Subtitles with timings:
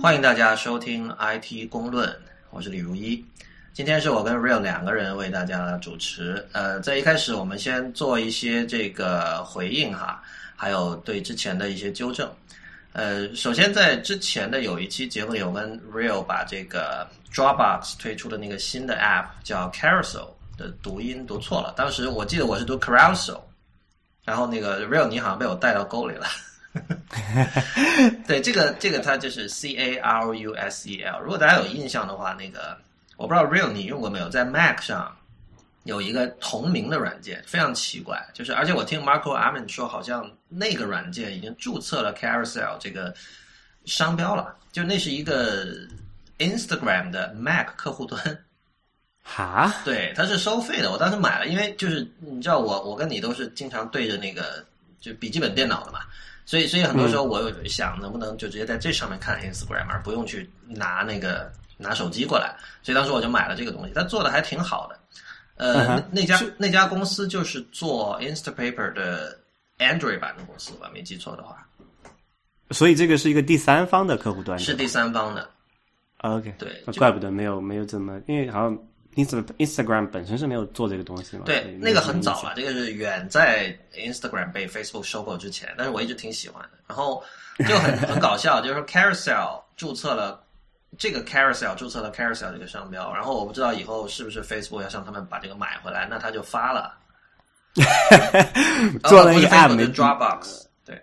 [0.00, 2.16] 欢迎大家收听 IT 公论，
[2.50, 3.24] 我是李如一。
[3.72, 6.46] 今天是我跟 Real 两个人为大家主持。
[6.52, 10.22] 呃，在一开始我们先做一些这个回应哈，
[10.54, 12.32] 还有对之前的一些纠正。
[12.92, 17.04] 呃，首先在之前的有一期节目里，我跟 Real 把这个
[17.34, 21.74] Dropbox 推出的那个新的 App 叫 Carousel 的读音读错了。
[21.76, 23.40] 当时我记得我是读 Carousel，
[24.24, 26.28] 然后那个 Real 你好像被我带到沟里了。
[28.26, 31.20] 对，这个这个它就是 C A R U S E L。
[31.20, 32.76] 如果大家有印象的话，那个
[33.16, 35.16] 我不知道 Real 你用过没有，在 Mac 上
[35.84, 43.14] 有一个同名的软件，非常奇怪，就是而且我听 Marco Arman 说，好像那个软件已经注册了 Carousel 这个
[43.86, 45.66] 商标了，就那是一个
[46.38, 48.20] Instagram 的 Mac 客户端。
[49.24, 49.74] 哈？
[49.84, 50.90] 对，它是收费的。
[50.90, 54.64] 我当时买了，因为就是你知道我我跟你都是经常对着那个
[55.00, 56.00] 就笔记本电脑的嘛。
[56.48, 62.56] 所以，所以很多时候我有想，能不能就直接在这上面看 Instagram，而不用去拿那个拿手机过来。
[62.82, 64.98] 所以当时我就买了这个东西，它做的还挺好的。
[65.56, 69.38] 呃，那家那家公司就是做 Instapaper 的
[69.76, 71.68] Android 版的公司吧，没记错的话。
[72.70, 75.46] 所以这个是一个第三方的客户端，是第三方的。
[76.22, 78.78] OK，对，怪不得没有没有怎么，因为好像。
[79.14, 81.42] Inst Instagram 本身是没有做这个东西嘛？
[81.44, 86.70] 对，那个很早了，这个是远在 Instagram 被 Facebook 收购之前，但是我一直挺喜欢的。
[86.86, 87.22] 然后
[87.66, 90.44] 就很 很搞笑，就是说 Carousel 注册了
[90.96, 96.96] 这个 Carousel 注册了 Carousel 这个商标，然后我不知道以后是不是 Facebook 要向他们把这个买回来，那他就发了，
[99.04, 101.02] 做了一个 App 的 Dropbox，对，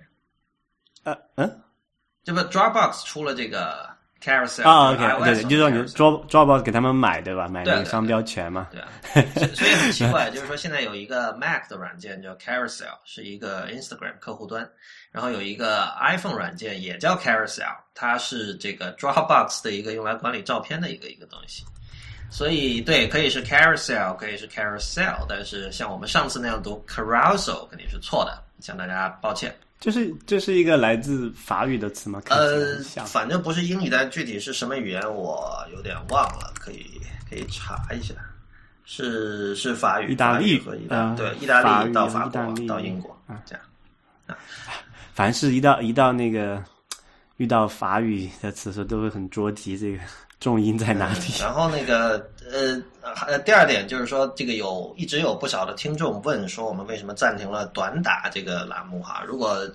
[1.03, 1.62] 呃嗯，
[2.23, 3.95] 这不 Dropbox 出了这个。
[4.26, 7.48] Carousel 啊，OK，对对，就是说你抓抓包给他们买对吧？
[7.48, 8.68] 买那个商标权嘛。
[8.72, 8.88] 对啊，
[9.54, 14.68] 所以很奇怪， 就是说现在有一个 Mac 的软件叫 Carousel，是一个 Instagram 客户端，
[15.12, 21.63] 然后有一个 iPhone 软件也叫 Carousel，它是这个 Dropbox 的一个用来管理照片的一个一个东西。
[22.31, 29.56] 所以对，可以是 Carousel，可以是 Carousel，但是像我们上次那样读 Carousel 肯定是错的，向大家抱歉。
[29.85, 32.19] 就是这是一个来自法语的词吗？
[32.31, 38.16] 呃，反正不是英语，但具体是什么语言我有点忘了，可以可以查一下。
[38.84, 43.63] 是是法语，意大利和意大对意大利到法国到英国啊这样
[44.25, 44.35] 啊，
[45.13, 46.63] 凡是一到一到那个
[47.38, 50.00] 遇到法语的词时，都会很着急这个。
[50.40, 51.19] 重音在哪里？
[51.40, 52.81] 然后那个呃
[53.25, 59.24] 呃，第二点就是说，这个有一直有不少的听众问说，我们为什么暂停了短打这个栏目哈？
[59.25, 59.68] 如果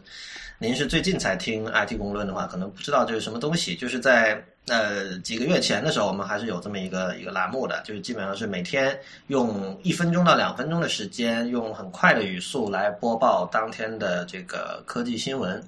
[0.58, 3.74] 您是最近才听 IT 公论的话，可能不知道这是什么东西。
[3.74, 8.96] 就是在呃几个月前的时候，我们还是有这么一个一个栏目的，就是基本上是每天
[9.28, 15.60] 用一分钟到两分钟的时间，用很快的语速来播报当天的这个科技新闻。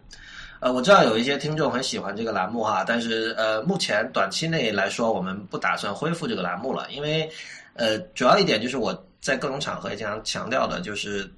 [0.62, 7.28] 呃，我知道有一些听众很喜欢这个栏目哈，但是呃，目前短期内来说，我们不打算恢复这个栏目了，因为
[7.74, 11.28] 呃，主要一点就是我在各种场合也经常强调的，就是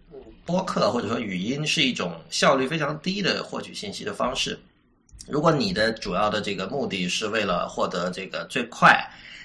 [0.44, 4.58] 播客或者说语音是一种效率非常低的获取信息的方式。
[5.26, 8.94] 如果你的主要的这个目的是为了获得这个最快、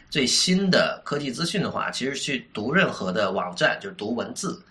[0.09, 4.61] 最新的科技资讯的话，其实去读任何的网站，就是读文字，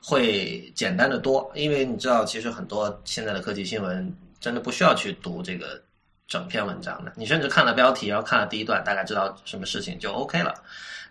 [0.00, 4.10] 会简单的多，因为你知道，其实很多现在的科技新闻。
[4.44, 5.82] 真的不需要去读这个
[6.28, 10.52] 整篇文章的，你甚至看了标题，然后看了第一段，大概知道什么事情就 OK 了。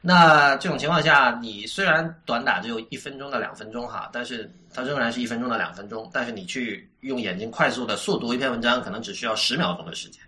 [0.01, 6.07] 那这种情况下，你虽然短打只有一分钟到两分钟哈，但是它仍然是一分钟到两分钟。
[6.13, 10.21] 但是你去用眼睛快速的速读一篇文章，可能只需要十秒钟的时间。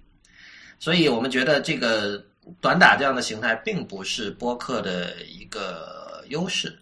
[0.80, 2.20] 所以我们觉得这个
[2.60, 6.76] 短打这样的形态并不是播客的一个优势。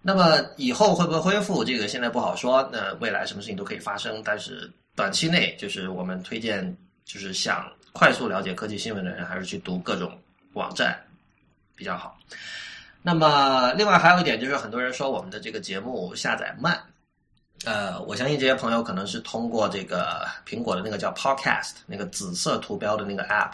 [0.00, 1.62] 那么以后会不会恢复？
[1.62, 2.66] 这个现在不好说。
[2.72, 4.72] 那未来什么事情都可以发生，但是。
[4.94, 10.18] 短期内，就是我们推荐，就是想快速了解科技新闻的人，还是去读各种
[10.52, 10.98] 网站
[11.74, 12.18] 比较好。
[13.02, 16.80] 那么，另外还有一点就是，很多人说我们的这个节目下载慢。
[17.64, 23.52] 呃，我相信这些朋友可能是通过这个苹果的那个叫 Podcast 那个紫色图标的那个 App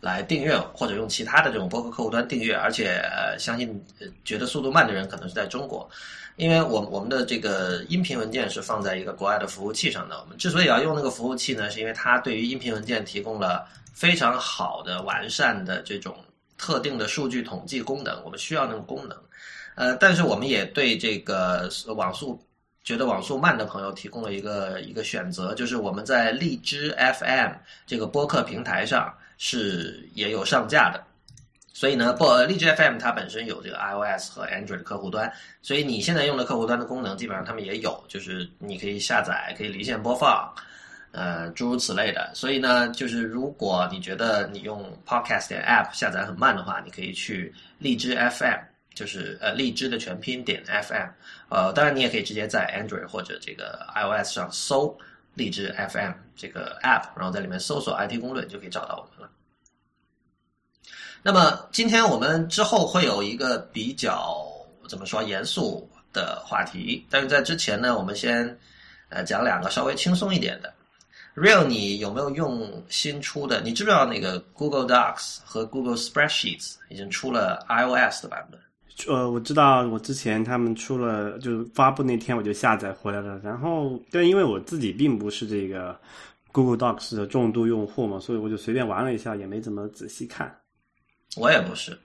[0.00, 3.02] 来订阅，或者用其他的这种播客客户端订阅，而且
[3.38, 3.84] 相信
[4.24, 5.88] 觉得速度慢的人可能是在中国。
[6.40, 16.16] 因为我我们的这个音频文件是放在一个国外的服务器上的，我们之所以要用那个服务器呢，是因为它对于音频文件提供了非常好的完善的这种
[16.56, 19.14] 特定的数据统计功能，我们需要那个功能。
[19.74, 22.42] 呃，但是我们也对这个网速
[22.82, 27.52] 觉得网速慢的朋友提供了一个一个选择，就是我们在荔枝 FM
[27.86, 31.04] 这个播客平台上是也有上架的。
[31.72, 35.32] 所以呢，不，荔枝 FM 它本身有这个 iOS 和 Android 客户端，
[35.62, 40.52] 所以你现在用的客户端的功能，基本上他们也有，就是你可以下载，可以离线播放，
[41.12, 42.30] 呃，诸如此类的。
[42.34, 48.58] 所以呢，就是如果你觉得你用 Podcast 点 App 下载很慢的话，你可以去荔枝 FM，
[48.92, 51.08] 就是呃荔枝的全拼点 FM。
[51.48, 54.96] 呃，当然你也可以直接在 Android 或者这个 iOS 上搜
[55.34, 59.30] 荔枝 FM 这个 App，然后在里面搜索 IT 公论就可以找到我们了。
[61.22, 64.42] 那么今天我们之后会有一个比较
[64.88, 68.58] 怎么说严肃的话题，但是在之前呢，我们先
[69.10, 70.72] 呃讲两个稍微轻松一点的。
[71.36, 73.60] Real，你有没有用新出的？
[73.60, 78.60] 你知不知道那个 Google Docs 和 Google Spreadsheets 已经出了 iOS 的版本？
[79.06, 83.38] 呃，我知道，我之前他们出了，就是发布那天我就下载回来了。
[83.44, 85.96] 然后，对，因为我自己并不是这个
[86.50, 90.54] Google Docs 的重度用户嘛，所以我就随便玩了一下，也没怎么仔细看。
[91.36, 91.96] 我也不是，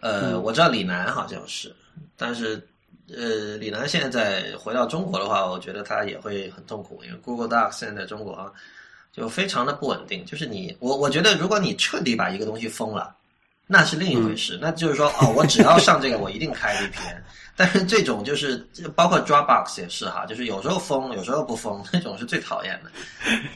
[0.00, 1.74] 呃，我知道李楠好像是，
[2.16, 2.60] 但是
[3.08, 8.52] 呃，李楠现在回到中国的话，我觉得他也会很痛苦，因为 Google Docs 现在中国
[9.12, 10.24] 就非常的不稳定。
[10.24, 13.14] 就是你，我我觉得如果你彻底把一个东西封了，
[13.68, 17.22] 那是另一回事，那就是说哦，我只要上这个，我一定开 VPN。
[17.58, 18.56] 但是这种就是
[18.94, 22.90] 包括 Dropbox 也是哈，就是有时候封，有时候不封，那种是最讨厌的。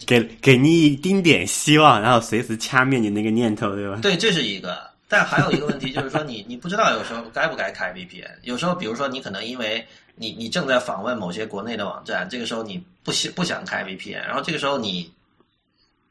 [0.07, 3.99] 给给你一丁点希望，然后随时掐灭你那个念头，对吧？
[4.01, 4.90] 对，这是一个。
[5.11, 8.31] 但还有一个问题就是说，你你不知道有时候该不该开 VPN。
[8.43, 9.85] 有时候，比如说你可能因为
[10.15, 15.13] 你你正在访问某些国内的网站，这个时候你不想不想开 VPN，然后这个时候你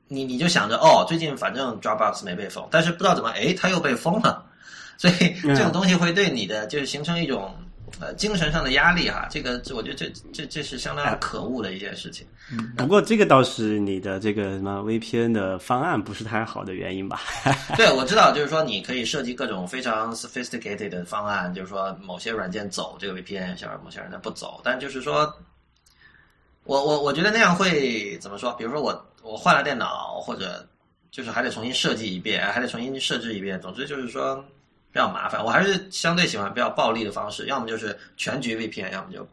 [0.10, 4.46] 你你就想着哦，最近反正 Dropbox 没被封，但是不知道怎么哎，它又被封了，
[4.98, 7.56] 所以这种东西会对你的就是形成一种。
[8.00, 12.26] 呃，精神上的压力哈，这个我觉得这这这是相当可恶的一件事情。
[12.78, 17.22] 不过这个倒是你的这个什么 VPN 的方案不是太好的原因吧？
[17.78, 24.62] 对，我知道，就是说你可以设计各种非常 sophisticated 的方案，就是说某些软件走这个 VPN，像某些软件不走。
[24.64, 25.32] 但就是说，
[26.64, 28.54] 我我我觉得那样会怎么说？
[28.54, 30.68] 比如说我我换了电脑，或者
[31.12, 33.60] 就是还得重新设计一遍，还得重新设置一遍。
[33.62, 34.44] 总之就是说。
[34.92, 39.28] 比较麻烦，我还是相对喜欢比较暴力的方式，要么就是全局 VPN，要么就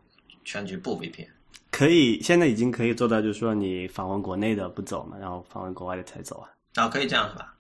[0.45, 1.29] 全局不 VPN。
[1.71, 6.49] 可以，现在已经可以做到，就是说你访问国内的不走嘛，然后访问国外的才走啊。
[6.75, 7.55] 啊，可以这样是吧？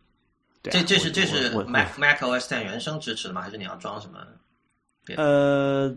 [0.62, 3.42] 对，这这是这是 Mac Mac OS 10原生支持的吗？
[3.42, 4.18] 还是你要装什么？
[5.16, 5.94] 呃，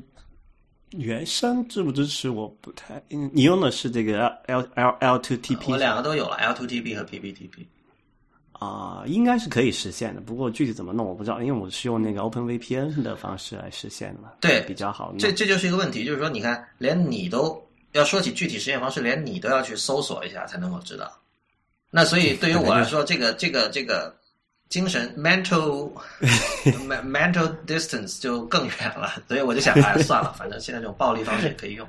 [0.91, 2.29] 原生支不支持？
[2.29, 7.67] 我不太，你用的是这个 L L L two T P，我两个都有了，L two T P 和 P P T P。
[8.59, 14.31] 啊，应该是可以实现的，不过具体怎么弄我不知道，因为我是用那个 Open VPN 的方式来实现的嘛。
[14.41, 15.13] 对，比较好。
[15.17, 21.09] 这这就是一个问题，就是说，你看，连你都要说起具体实现方式，连你都要去搜索一下才能够知道。
[21.89, 24.13] 那所以对于我来说，这个这个这个
[24.67, 25.89] 精神 mental
[26.63, 31.87] mental distance 就更远了，所以我就想，哎，算了，反正现在这种暴力方式也可以用。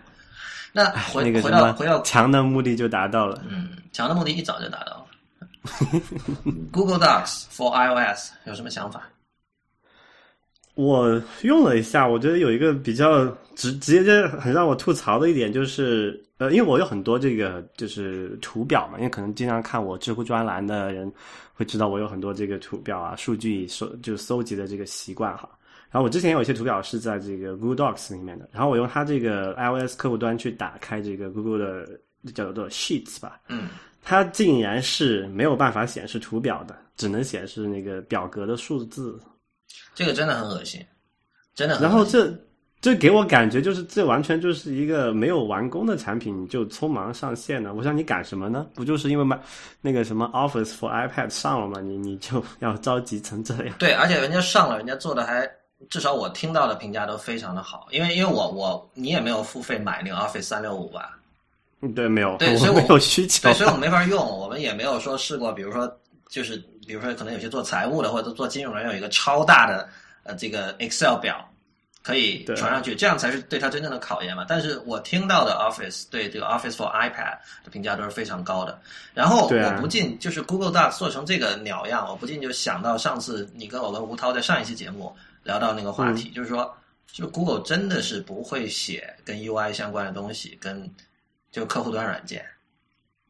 [0.73, 3.43] 那回回到回到强的目的就达到了。
[3.51, 5.07] 嗯，强的目的一早就达到了。
[6.73, 9.03] Google Docs for iOS 有什么想法？
[10.75, 21.13] 我用了一下，我觉得有一个比较直直接很让我吐槽的一点就是，呃，因为我有很多这个就是图表嘛，因为可能经常看我知乎专栏的人
[21.53, 25.47] 会知道我有很多这个图表啊、数据搜就搜集的这个习惯哈。
[25.91, 32.01] 然后我之前有一些图表是在这个 Google Docs 里面的，然后我用它这个 iOS 客户端去打开这个 Google 的
[32.33, 33.69] 叫做 Sheets 吧，嗯。
[34.03, 39.19] 它竟然是没有办法显示图表的，只能显示那个表格的数字。
[39.95, 40.85] 这个真的很恶心，
[41.55, 41.79] 真的。
[41.81, 42.33] 然后这
[42.81, 47.75] 这给我感觉就是，这完全就是一个没有完工的产品就匆忙上线了。
[47.75, 48.67] 我想你赶什么呢？
[48.75, 49.39] 不就是因为买
[49.83, 51.81] 那个什么 Office for iPad 上了吗？
[51.81, 53.75] 你你就要着急成这样？
[53.79, 55.49] 对，而且人家上了，人家做的还
[55.91, 57.87] 至少我听到的评价都非常的好。
[57.91, 61.19] 因为因为我我你也没有付费买那个 Office 三六五吧？
[61.81, 65.91] 嗯，对，没有，对，所以我没有需求，对，所以我们没法用，我们也没有说试过，比如说，
[66.29, 66.57] 就是
[66.87, 69.89] 比如说，可能有些做财务的或者做金融的，有一个超大的
[70.23, 71.47] 呃这个 Excel 表
[72.03, 74.45] 可以传上去，这样才是对他真正的考验嘛。
[74.49, 78.81] 但是我听到的 Office 对这个 Office for iPad 的评价都是非常高的。
[79.13, 86.75] 然后我不禁就是 Google Docs 做成这个鸟样，我不禁就想到上次你跟我跟吴涛在上一期节目聊到那个话题，就是说，
[87.13, 90.91] 就 Google 真的是不会写跟 UI 相关的东西，跟
[91.51, 92.45] 就客户端软件，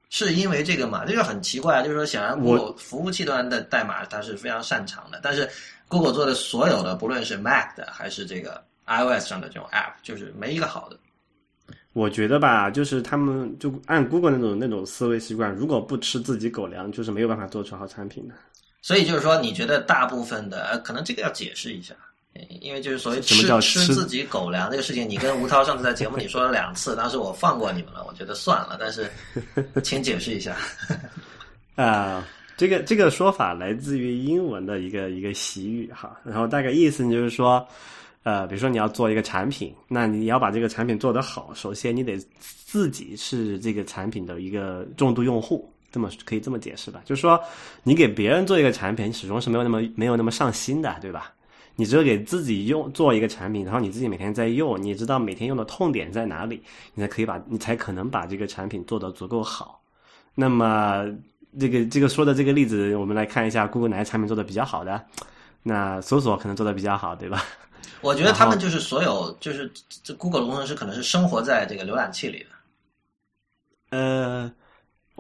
[0.09, 1.05] 是因为这个嘛？
[1.05, 5.49] 这就很奇怪，就是说，显然我服务器端的代码它是非常擅长的，但是
[5.89, 10.97] Google 做的所有的，不论是 Mac 的还是这个 iOS 上的这种 App，就是没一个好的。
[11.93, 18.35] 我觉得吧，就是他们就按 Google 那种那种思维习惯，如果不吃自己狗粮，就是没有办法做出好产品的。
[18.81, 21.95] 所以就是说，你觉得大部分的，可能这个要解释一下，
[22.61, 29.11] 因为就是所谓什么叫吃吃自己狗粮这个事情，你跟吴涛上次在节目里说了两次，当时我放过你们了，我觉得算了，但是
[29.83, 30.57] 请解释一下。
[31.75, 37.67] 啊、这个这个说法来自于英文的一个一个习语哈，然后大概意思就是说，
[38.23, 47.01] 呃，比如说你要做一个产品，那你要把这个产品做得好，首先你得自己是这个产品的一个重度用户，这么可以这么解释吧？
[47.05, 47.43] 就是说，
[47.83, 51.33] 你给别人做一个产品，你始终是没有那么没有那么上心的，对吧？
[51.81, 59.81] 你只有给自己用做一个产品，然后你自己每天在用，你知道每天用的痛点在哪里，你才可以把你才可能把这个产品做得足够好。
[60.35, 61.07] 那么
[61.59, 65.03] 这个这个说的这个例子，我们来看一下 Google 哪些产品做的比较好的。
[65.63, 67.43] 那搜索可能做的比较好，对吧？
[68.03, 69.71] 我觉得他们就是所有就是
[70.03, 72.47] 这 Google 的工程师可能是生活在这个浏览器里的。
[73.91, 74.53] 呃，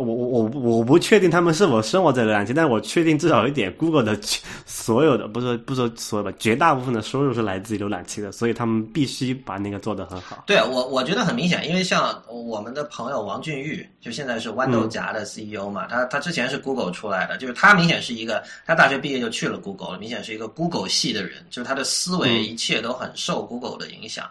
[0.00, 4.19] 我我我我不确定他们是否生活在浏览器，但我确定至少有一点，Google 的
[4.66, 10.42] 所有的不说不说所有吧，绝大部分的收入是来自于浏览器的，所以他们必须把那个做得很好。
[10.47, 24.26] 对啊，我我觉得很明显，因为像我们的朋友王俊玉，就现在是豌豆荚的 CEO 嘛，他他之前是 Google 出来的，就是他明显是一个，他大学毕业就去了 Google，明显是一个 Google 系的人，就是他的思维一切都很受 Google 的影响。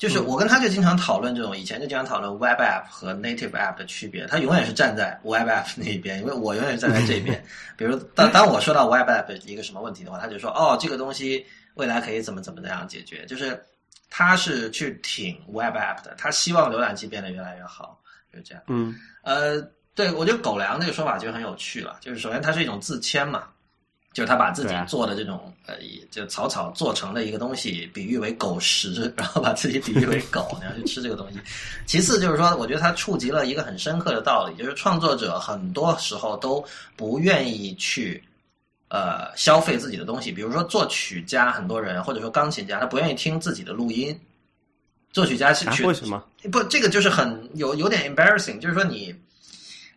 [0.00, 4.26] 就是我跟他就经常讨论这种，以前就经常讨论 Web App 和 Native App 的区别。
[4.26, 7.44] 他永远是站在 Web App 那一边，因为我永远是站在这边。
[7.76, 13.62] 比如当当我说到 Web App 一个什么问题的话，他就说：“哦，这个东西未来可以怎么怎么样解决。”就是
[14.08, 18.00] 他是去挺 Web App 的，他希望浏览器变得越来越好，
[18.32, 18.64] 就是这样。
[18.68, 19.60] 嗯，呃，
[19.94, 21.98] 对我觉得“狗粮”这个说法就很有趣了。
[22.00, 23.48] 就是首先它是一种自谦嘛，
[24.12, 25.76] 就是他把自己做的这种呃，
[26.10, 31.38] 就草草做成的一个东西，比喻为狗食，然后把自己比喻为 狗，然后去吃这个东西。
[31.86, 36.64] 其次就是说，我觉得他触及了一个很深刻的道理，就是创作者很多时候都
[36.96, 38.20] 不愿意去
[38.88, 44.18] 呃消费自己的东西，比如说作曲家，很多人或者说钢琴家，他不愿意听自己的录音。
[45.12, 46.24] 作曲家是啊去、为什么？
[46.52, 49.14] 不，这个就是很有有点 embarrassing，就是说你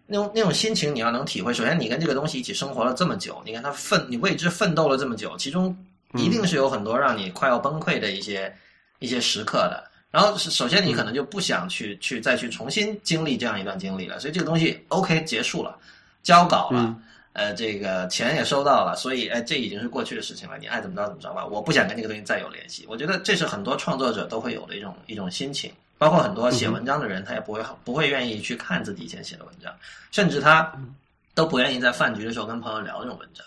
[0.05, 1.53] 那种那种心情你要能体会。
[1.53, 5.75] 首先，你跟这个东西一起生活了这么久，你看他奋，你为之奋斗了这么久，其中
[6.15, 8.53] 一定是有很多让你快要崩溃的一些、
[8.99, 9.83] 一些时刻的。
[10.11, 15.77] 然后首先你可能就不想去、去再去重新经历这样一段经历了，所以这个东西 OK 结束了，
[16.21, 16.79] 交稿了。
[16.81, 17.01] 嗯
[17.33, 21.43] 呃，这个钱也收到了，所以哎，这已经是过去的事情了，你爱怎么着怎么着吧。
[21.43, 22.85] 我不想跟这个东西再有联系。
[22.87, 25.71] 我觉得这是很多创作者都会有的一种一种心情，
[26.03, 29.73] 包括很多写文章的人，他也不会不会愿意去看自己以前写的文章，
[30.11, 30.69] 甚至他
[31.33, 33.45] 都不愿意在饭局的时候跟朋友聊这种文章。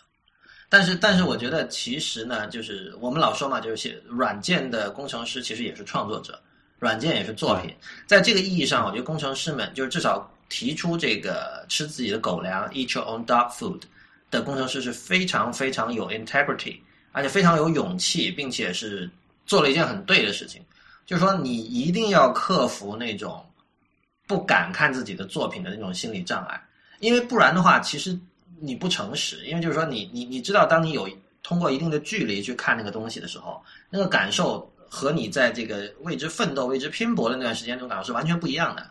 [0.71, 6.41] 但是，但是我觉得其实呢，就是我们老说嘛，就是写软件的工程师其实也是创作者，
[6.79, 7.77] 软件也是作品。
[8.07, 13.83] 在这个意义上，我觉得工程师们就是至少提出这个吃自己的狗粮 （eat your own dog food）
[14.31, 16.79] 的工程师是非常非常有 integrity，
[17.13, 19.11] 而且非常有勇气，并且是
[19.45, 20.65] 做了一件很对的事情。
[21.07, 23.43] 就是说，你一定要克服那种
[24.27, 26.61] 不敢看自己的作品的那种心理障碍，
[26.99, 28.19] 因为不然的话，其实
[28.61, 29.45] 你不诚实。
[29.47, 31.09] 因为就是说你，你你知道，当你有
[31.45, 38.85] 通过一定的距离去看那个东西的时候，那个感受和你在这个为之奋斗、为之拼搏的那段时间那种感受是完全不一样的。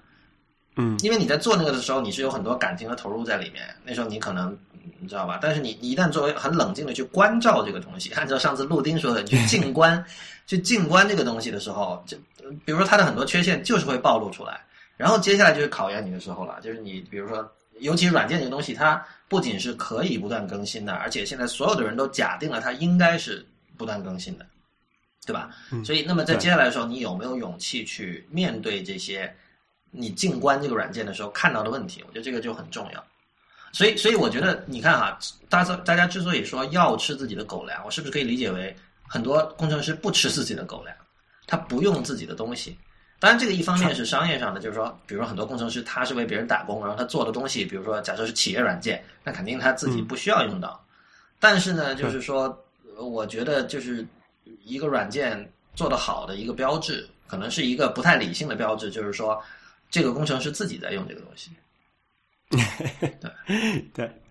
[0.77, 4.57] 嗯，因为你在做那个的时候，你是有很多感情的投入在里面，那时候你可能
[4.99, 5.37] 你知道吧？
[5.41, 10.03] 但是你你一旦作为很冷静的去关照这个东西，按照上次陆丁说的，你去静观，
[10.47, 12.17] 去静观这个东西的时候，就
[12.65, 14.61] 比如说它的很多缺陷就是会暴露出来，
[14.97, 17.49] 然后接下来就是考验你的时候了，就是你比如说，
[17.79, 24.45] 尤其软件这个东西，它不仅是可以不断更新的，而且现在所有的人都假定了它应该是不断更新的，
[25.25, 25.49] 对吧？
[25.83, 29.33] 所以，那么在接下来的时候，你有没有勇气去面对这些
[29.91, 32.03] 你静观这个软件的时候看到的问题？
[32.07, 33.03] 我觉得这个就很重要。
[33.71, 35.17] 所以，所以我觉得你看哈，
[35.49, 38.73] 大家大家之所以说要吃自己的狗粮，我是不是可以理解为
[39.07, 40.95] 很多工程师不吃自己的狗粮，
[41.47, 42.77] 他不用自己的东西？
[43.17, 50.83] 当然，这个一方面是商业上的，就是说，比如说很多工程师他是为别人打工，然后他做的东西，比如说假设是企业软件，那肯定他自己不需要用到。
[51.39, 52.43] 但是呢，就是说，
[52.97, 54.05] 呃我觉得就是
[54.63, 59.41] 一个软件做得好的一个标志，可能是一个不太理性的标志，就是说
[59.89, 61.51] 这个工程师自己在用这个东西。
[62.49, 64.21] 对 对，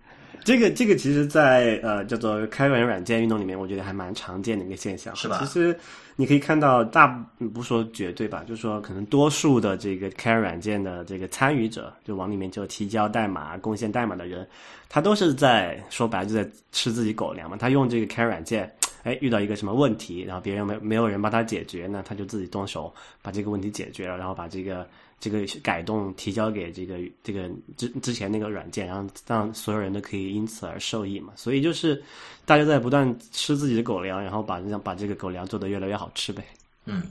[0.43, 5.77] 这个这个其实在，呃叫做开源软件运动里面，我觉得还蛮常见的一个现象，是吧其实
[6.15, 7.07] 你可以看到大，
[7.53, 14.47] 不说绝对吧，就是说可能多数的这个开源软件的这个参与者，就往里面就提交代码、贡献代码的人，
[14.89, 17.57] 他都是在说白了就在吃自己狗粮嘛。
[17.57, 18.71] 他用这个开源软件，
[19.03, 24.87] 哎遇到一个什么问题，然后别人没没有人帮他解决，那他就自己动手把这个问题解决了，然后把这个
[25.25, 31.33] 这个改动提交给这个这个之之前那个软件，然后让所有人都可以因此而受益嘛。
[31.35, 31.99] 所以就是
[32.45, 36.45] 大家在不断吃自己的狗粮，然后把让把这个狗粮做得越来越好吃呗。
[36.85, 37.01] 嗯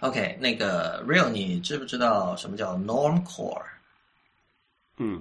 [0.00, 3.60] ，OK，那个 Real，你知不知道什么叫 Norm Core？
[4.96, 5.20] 嗯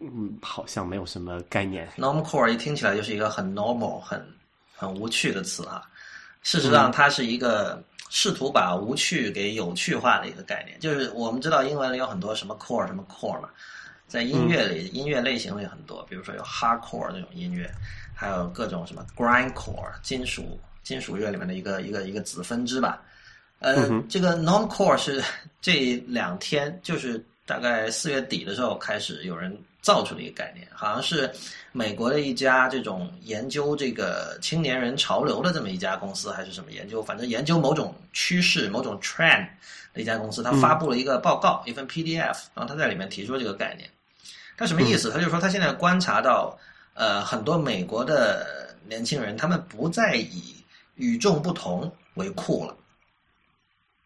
[0.00, 1.86] 嗯，好像没有什么概念。
[1.98, 4.26] Norm Core 一听起来就是一个很 normal、很
[4.74, 5.82] 很无趣的词啊。
[6.42, 7.80] 事实上，它是一个
[8.14, 10.78] 试图把无趣给有趣化的一个概念。
[10.78, 13.48] 就是我们知道英文里有很多什么 core 什么 core 嘛，
[14.06, 17.70] 在音乐里，音乐类型里很多，比如说有 hardcore 那种音乐，
[18.14, 23.02] 还有各种什么 grindcore 金属金属乐里面的一个一个一个子分支吧。
[23.60, 25.24] 呃，这个 non-core 是
[25.62, 27.24] 这两天，就是
[27.60, 31.30] 大概四月底的时候开始有人造出了一个概念，好像是
[31.72, 39.46] 美国的一家这种研究这个青年人潮流的这么一家公司，还是什么研究，反正研究某种趋势、某种 trend
[39.92, 43.88] 的一家公司，他发布了一个报告，一份 PDF，然后他在里面提出这个概念。
[44.56, 45.10] 他什么意思？
[45.10, 46.56] 他就说他现在观察到，
[46.94, 50.54] 呃，很多美国的年轻人，他们不再以
[50.94, 52.76] 与众不同为酷了。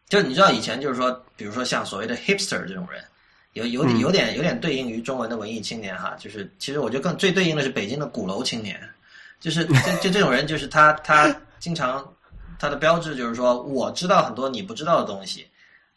[0.09, 3.03] 就你知道以前就是说，比如说像所谓的 hipster 这种人，
[3.57, 8.79] 有有点有点有点对应于中文的文艺青年哈，就是其实我觉得更最对应的是北京的鼓楼青年，
[9.39, 12.07] 就是就就这种人，就是他他经常
[12.59, 15.47] 他的标志就是说，我知道很多你不知道的东西，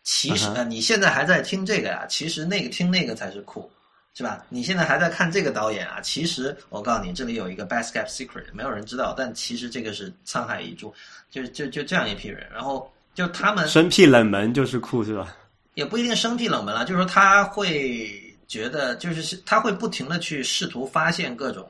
[0.03, 3.71] 其实呃你现在还在听这个呀，其实那个听那个才是酷。
[4.13, 4.45] 是吧？
[4.49, 6.01] 你现在还在看这个导演啊？
[6.03, 10.93] 其实我告诉你，这里有一个 best kept secret，没有人知道，但其实这个是沧海遗珠，
[11.31, 12.45] 就就就这样一批人。
[12.53, 15.35] 然后就他们生僻冷门就是酷，是吧？
[15.81, 18.11] 也不一定生僻冷门了，就是说他会
[18.47, 21.67] 觉得，就是他会不停的去试图发现各种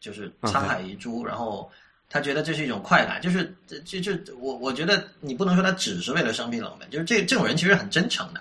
[0.00, 1.70] 就是沧海遗珠，然后
[2.10, 3.54] 他觉得这是一种快感，就是
[3.84, 8.40] 就就我我觉得你不能说他只是为了生僻冷门，就是这这种人其实很真诚的。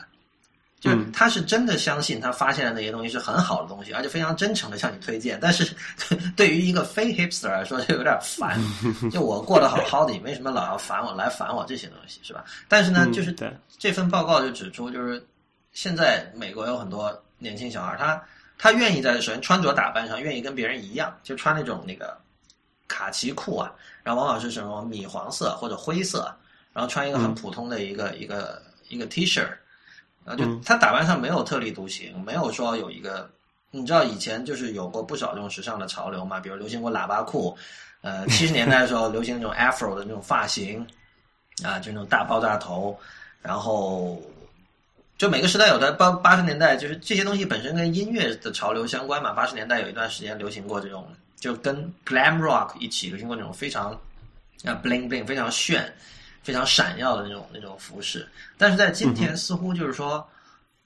[0.82, 5.38] 就是他是真的相信他发现的那些东西是很好的东西，而且非常真诚的向你推荐。
[5.40, 5.76] 但是
[6.36, 8.60] 对于一个非 hipster 来说，就有点烦。
[9.12, 12.44] 就我过得好好的，你为什么老要烦我，来烦我这些东西，是吧？
[12.68, 13.32] 但是呢，就是
[13.78, 15.24] 这份报告就指出，就是
[15.72, 18.20] 现在美国有很多年轻小孩，他
[18.58, 22.18] 他愿意在首先穿着打扮上愿意跟别人一样，就穿那种那个
[22.88, 26.36] 卡其裤啊，然后往往是什么米黄色或者灰色，
[26.74, 29.48] 然后穿一个很普通的一个、一个一个 T 恤。
[30.24, 33.30] 啊，就他打扮上没有特立独行，没有说有一个，
[33.72, 37.58] 你知道以前就是有过不少这种时尚的潮流嘛，比如流行过喇叭裤，
[38.02, 40.86] 呃，七十年代的时候流行那种 Afro 的那种发型，
[41.64, 42.96] 啊，就那种大爆炸头，
[43.42, 44.22] 然后
[45.18, 51.08] 就每个时代有的八八十年代就是这些东西本身跟音乐的潮流相关嘛，八十年代有一段时间流行过这种，
[51.40, 53.92] 就跟 glam rock 一起流行过那种非常
[54.66, 55.92] 啊 bling bling 非常炫。
[56.44, 58.28] 非常闪耀的那种那种服饰，
[58.58, 60.28] 但是在今天似乎就是说，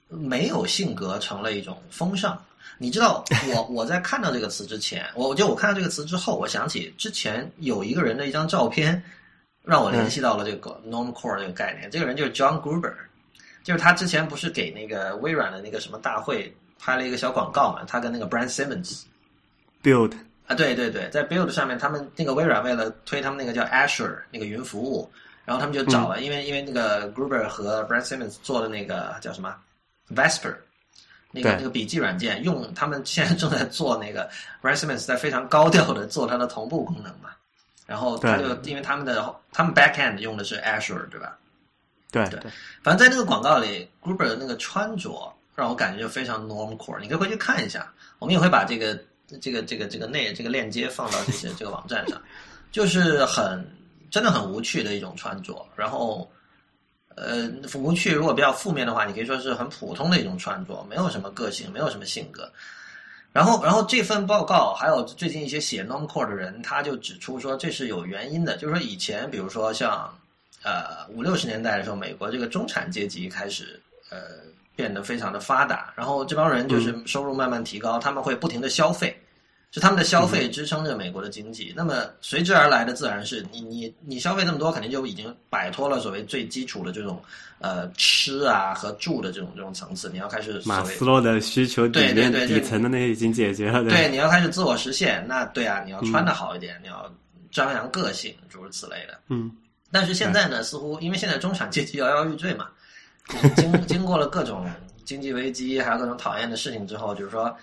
[0.10, 2.40] 没有性格成了一种风尚。
[2.78, 3.24] 你知道，
[3.56, 9.02] 我我在看到这个词之前，我就我看到这个词之后，我想起之前有一个人的一张照片，
[9.64, 11.90] 让我联系到了这个 non-core 这个概念。
[11.90, 12.94] 这个人就是 John Gruber，
[13.64, 17.86] 就是他之前不是给那个微软的那个什么大会拍了一个小广告嘛？
[17.88, 19.04] 他跟那个 Brad Simmons
[19.82, 20.12] build
[20.48, 25.10] 啊，对对对，在 Build 上面，他们那个微软为了推他们那个叫 Azure 那个云服务。
[25.46, 29.56] 然后他们就找了，因为因为那个 Gruber 和 Brad Simmons 做的那个叫什么
[30.10, 30.56] Vesper，
[31.32, 34.28] 那个那个笔记软件，用他们现在正在做那个
[34.62, 37.30] Brad Simmons 在非常高调的做它的同步功能嘛。
[37.86, 41.38] 然后他就因为他们的他们 backend 用的是 Azure 对吧？
[42.12, 42.40] 对对，
[42.82, 49.00] 反正在那个广告里，Gruber 的那个穿着让我感觉就非常 normcore，你可以回去看一下，我们也会把这个
[49.40, 52.20] 这个这个这个内这个链接放到这些这个网站上，
[52.72, 53.64] 就是很。
[54.16, 56.32] 真的很无趣的一种穿着，然后，
[57.16, 62.50] 呃，无趣如果比较负面的话，你可以说是很普通的一种穿着，没有什么个性，没有什么性格。
[63.34, 70.10] 然后，然后这份报告还有最近一些写 non-core 的人，他就指出说这是有原因的，就是说以前比如说像
[70.64, 73.78] 呃五六十年代的时候，美国这个中产阶级开始
[74.10, 74.18] 呃
[74.78, 79.14] 变得非常的发达，然后这帮人就是收入慢慢提高，他们会不停的消费。
[79.76, 87.22] 是他们的消费支撑着美国的经济，那么随之而来的自然是你你你消费这么多，肯定就已经摆脱了所谓最基础的这种
[87.60, 97.14] 呃吃啊和住的这种这种层次，你要开始马斯洛的需求对对对底层的那些已经解决了，对，你要开始自我实现，那对啊，你要穿的好一点，你要
[97.52, 99.20] 张扬个性，诸如此类的。
[99.28, 99.52] 嗯，
[99.92, 102.70] 但是现在呢，似乎因为现在中产阶级摇摇欲坠嘛，
[103.58, 104.66] 经经过了各种
[105.04, 107.54] 经济危机，还有各种讨厌的事情之后，就是说。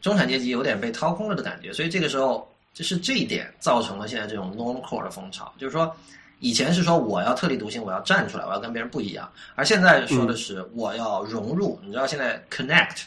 [0.00, 5.52] 中产阶级有点被掏空了的感觉，所以这个时候，就是这一点造成了现在这种 normcore 的风潮。
[5.58, 5.94] 就是说，
[6.40, 11.80] 以前是说我要特立独行，我要站出来，我要跟别人不一样，而现在说的是我要融入。
[11.82, 13.02] 你知道现在 connect，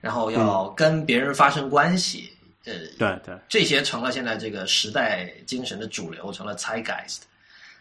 [0.00, 2.32] 然后要跟别人发生关系，
[2.64, 7.18] 呃，对对，这些成了现在这个时代精神的主流，成了 zeitgeist。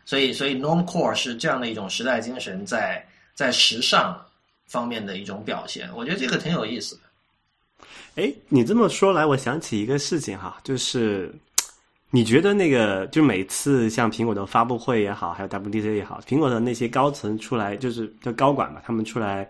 [0.03, 4.19] 所以，所以 normcore 是这样的一种时代精神在在时尚
[4.67, 5.89] 方面的一种表现。
[5.95, 7.01] 我觉得这个挺有意思的。
[8.15, 11.33] 哎，你这么说来，我想起一个事情哈，就是
[12.09, 19.49] 你觉得那个，就每次像苹果的发布会也好，还有 WDC 也好，苹果的那些高层出来，就是叫高管吧，他们出来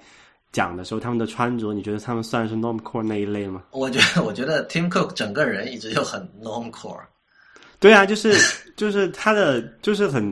[0.52, 3.64] 讲的时候，他们的穿着，你觉得他们算是 normcore 那一类吗？
[3.74, 7.02] 我觉得，我觉得 Tim Cook 整个人一直就很 normcore。
[7.80, 8.38] 对啊，就是
[8.76, 10.24] 就是他的就是很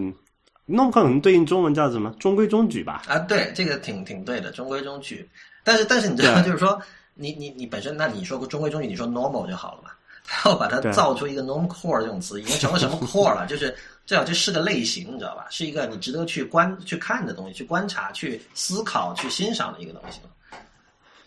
[0.68, 2.14] normcore，可能对应中文叫什么？
[2.20, 3.02] 中规中矩吧？
[3.08, 5.28] 啊，对，这个挺挺对的，中规中矩。
[5.64, 6.80] 但是但是你知道，就是说。
[7.20, 9.92] 你你你本身，那你说过中规中矩，你说 normal 就好了嘛？
[10.32, 13.46] 他要把它造出一个 norm core 这种词，已经成了什么 core 了？
[13.50, 15.48] 就是最好，这是个类型，你知道吧？
[15.50, 20.20] 是一个你值得去观去看的东西，去观察、去思考、去欣赏的一个东西。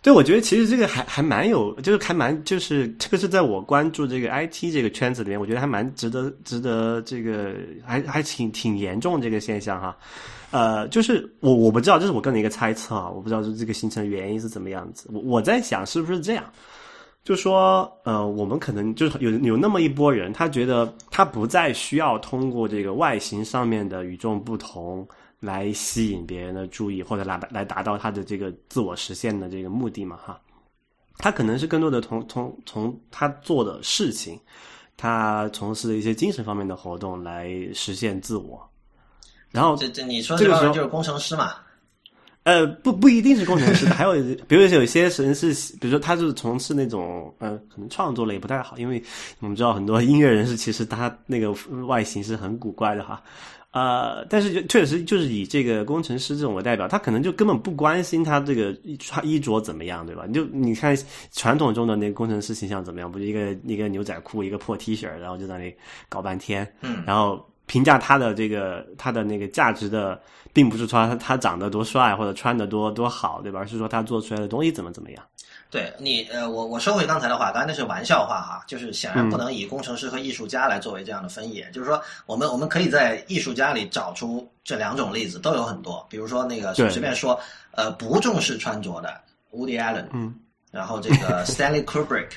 [0.03, 7.55] 对，我觉得其实这个还还蛮有，就是还蛮就是特别是在我关注这个 IT 这个圈子里面，我觉得还蛮值得值得这个
[7.87, 9.97] 还还挺挺严重这个现象哈。
[10.51, 15.09] 呃，就是我我不知道，这是我个人一个猜测啊，我不知道是这个形成原因是怎么样子。
[15.13, 16.45] 我我在想是不是这样，
[17.23, 25.07] 就说呃，我们可能就是有有那么一波人，他觉得他不再需要通过这个外形上面的与众不同
[25.43, 30.41] 来吸引别人的注意，或者来来达到他的这个自我实现的这个目的嘛哈。
[31.19, 34.39] 他可能是更多的从从从他做的事情，
[34.97, 38.65] 他从事的一些精神方面的活动来实现自我。
[39.51, 41.55] 然后这这你说这个人就是工程师嘛？
[42.45, 44.15] 呃，不不一定是工程师，还有
[44.49, 49.01] 比如说有些人是，比如说他是从事那种呃，可能创作类不太好，因为
[49.39, 51.53] 我们知道很多音乐人士其实他那个
[51.87, 53.23] 外形是很古怪的哈。
[53.73, 60.25] 呃，但是就确实就是以这个工程师这种为代表，他可能就根本不关心他这个穿衣着怎么样，对吧？
[60.27, 60.97] 你就你看
[61.33, 63.11] 传统中的那个工程师形象怎么样？
[63.11, 65.75] 不就一个一个牛仔裤，一个破 T 恤，然后就在那里
[66.09, 67.45] 搞半天，嗯，然后。
[67.67, 70.21] 评价他的这个他的那个价值的，
[70.53, 73.61] 并不是说他他长得多帅或者穿的多多好，对吧？
[73.61, 75.25] 而是说他做出来的东西怎么怎么样。
[75.73, 81.71] 对你呃，我我收回刚才的话，当然那是玩笑话哈，就是显然不能以工程师和艺术家来作为这样的分野。
[81.71, 86.07] 就是说，我们我们可以在艺术家里找出这两种例子，都有很多。
[86.11, 89.19] 比如说那个随便说，呃，不重视穿着的
[89.51, 90.35] Woody Allen，嗯，
[90.71, 92.29] 然后这个 Stanley Kubrick，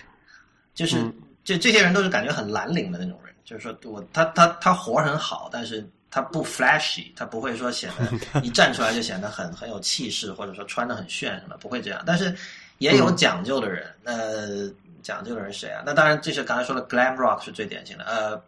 [0.74, 0.96] 就是
[1.44, 3.36] 这这些人都是感觉很蓝领的那种人。
[3.44, 12.02] 就是说我他他他活很好，但是他不 flashy，他不会说显得 一站出来就显得很很有气势，或者说穿的很炫什么，不会这样。
[12.06, 12.34] 但是
[12.80, 14.70] 也有讲究的人，呃，
[15.02, 15.84] 讲究的人谁啊？
[15.86, 18.42] 那当然这是刚才说的 glam rock 是最典型的，呃，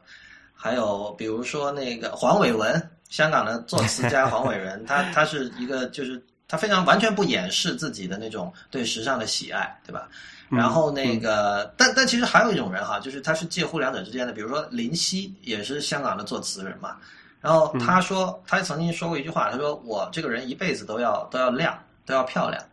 [0.54, 10.08] 还有比如说那个黄伟文，香港的作词家黄伟文， 他他是一个就是他非常完全不掩饰自己的那种对时尚的喜爱，对吧？
[10.50, 16.96] 然后那个，但但其实还有一种人哈，就是他是介乎两者之间的，比如说林夕也是香港的作词人嘛。
[17.42, 22.64] 然后他说，他曾经说过一句话，他说我这个人一辈子都要都要亮，都要漂亮，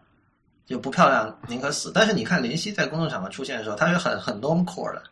[0.66, 1.90] 就不漂亮宁可死。
[1.94, 5.02] 但是你看林夕在公众场合出现的时候，他是很很 normcore 的。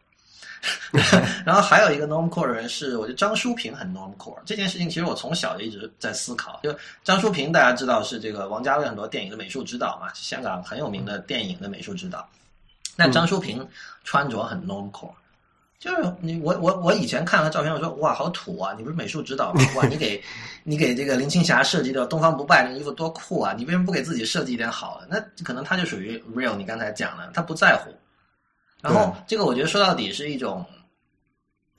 [1.45, 4.39] 然后还有一个 normcore 的人是，我觉得张淑平很 normcore。
[4.47, 6.61] 这件事情其实我从小就一直在思考。
[6.63, 12.29] 就张淑平大家知道是这个王家卫很多电影的美术指导嘛，香港很有名的电影的美术指导。
[12.95, 13.67] 那张淑平
[14.05, 15.11] 穿着很 normcore，
[15.83, 18.73] 就是你我我我以前看了照片，我说哇好土啊！
[18.79, 19.61] 你不是美术指导吗？
[19.75, 20.23] 哇，你给
[20.63, 23.53] 你给这个林青霞设计的东方不败那衣服多酷啊！
[23.59, 25.09] 你为什么不给自己设计一点好的？
[25.11, 27.91] 那可能他就属于 real，你刚才讲的，他不在乎。
[28.81, 30.65] 然后这个我觉得说到底是一种，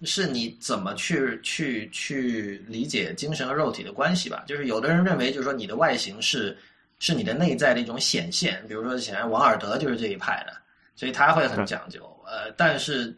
[0.02, 4.44] 是你怎么去去去理解精神和肉体的关系吧？
[4.46, 6.58] 就是有的人认为，就是说你的外形是
[7.00, 10.62] 是你的内在的一种显现，比如说显然王尔德就是这一派的。
[10.96, 13.18] 所以他会很讲究，呃，但是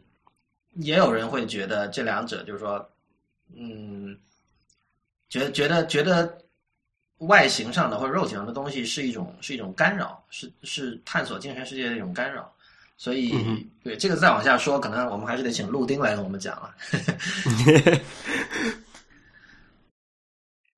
[0.75, 2.89] 也有人会觉得这两者就是说，
[3.55, 4.17] 嗯，
[5.29, 6.37] 觉觉得觉得
[7.19, 12.51] 外形上的或者肉体上的东西是一种是一种干扰，是是探索精神世界的一种干扰。
[12.97, 13.33] 所以，
[13.83, 16.73] 对这个再往下说，可能我们还是得请陆丁来跟我们讲了。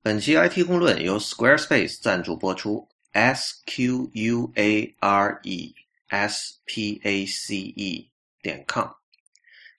[0.02, 5.74] 本期 IT 公论由 Squarespace 赞助播出，S Q U A R E。
[6.10, 8.64] s p a c e 点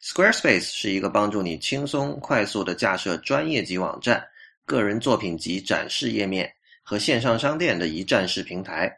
[0.01, 4.25] Squarespace 是一个帮助你轻松快速的架设专业级网站、
[4.65, 6.49] 个人作品集展示页面
[6.83, 8.89] 和线上商店的一站式平台。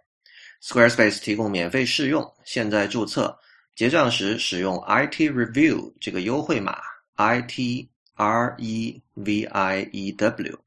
[0.61, 3.35] Squarespace 提供免费试用，现在注册
[3.75, 6.77] 结账时使用 IT Review 这个优惠码
[7.15, 10.59] i t r e v i e w，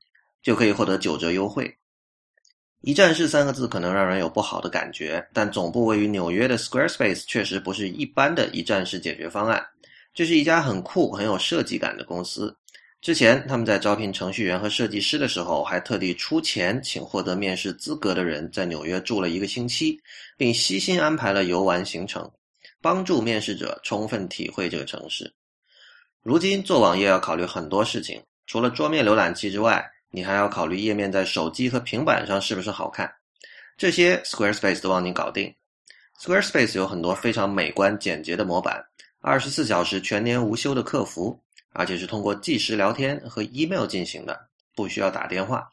[0.43, 1.73] 就可以获得九折优惠。
[2.81, 9.65] 一站式三个字可能让人有不好的感觉，但总部位于纽约的 Squarespace 确实不是一般的一站式解决方案。
[10.15, 12.57] 这是一家很酷、很有设计感的公司。
[13.03, 20.01] 之前他们在招聘程序员和设计师的时候，还特地出钱请获得面试资格的人在纽约住了一个星期，
[20.37, 22.31] 并悉心安排了游玩行程，
[22.81, 25.31] 帮助面试者充分体会这个城市。
[26.23, 29.85] 如今做网页要考虑很多事情，除了桌面浏览器之外。
[30.17, 33.13] 你还要考虑页面在手机和平板上是不是好看，
[33.77, 35.53] 这些 Squarespace 都帮你搞定。
[36.21, 38.81] Squarespace 有很多非常美观简洁的模板，
[39.27, 44.39] 二十四小时全年无休的客服，而且是通过即时聊天和 email 进行的，
[44.77, 45.73] 不需要打电话。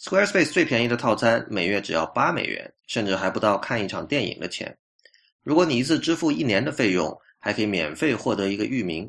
[0.00, 4.76] Squarespace 最便宜的套餐每月只要八美元，甚至还不到看一场电影的钱。
[5.44, 9.08] 如果你一次支付一年的费用，还可以免费获得一个域名。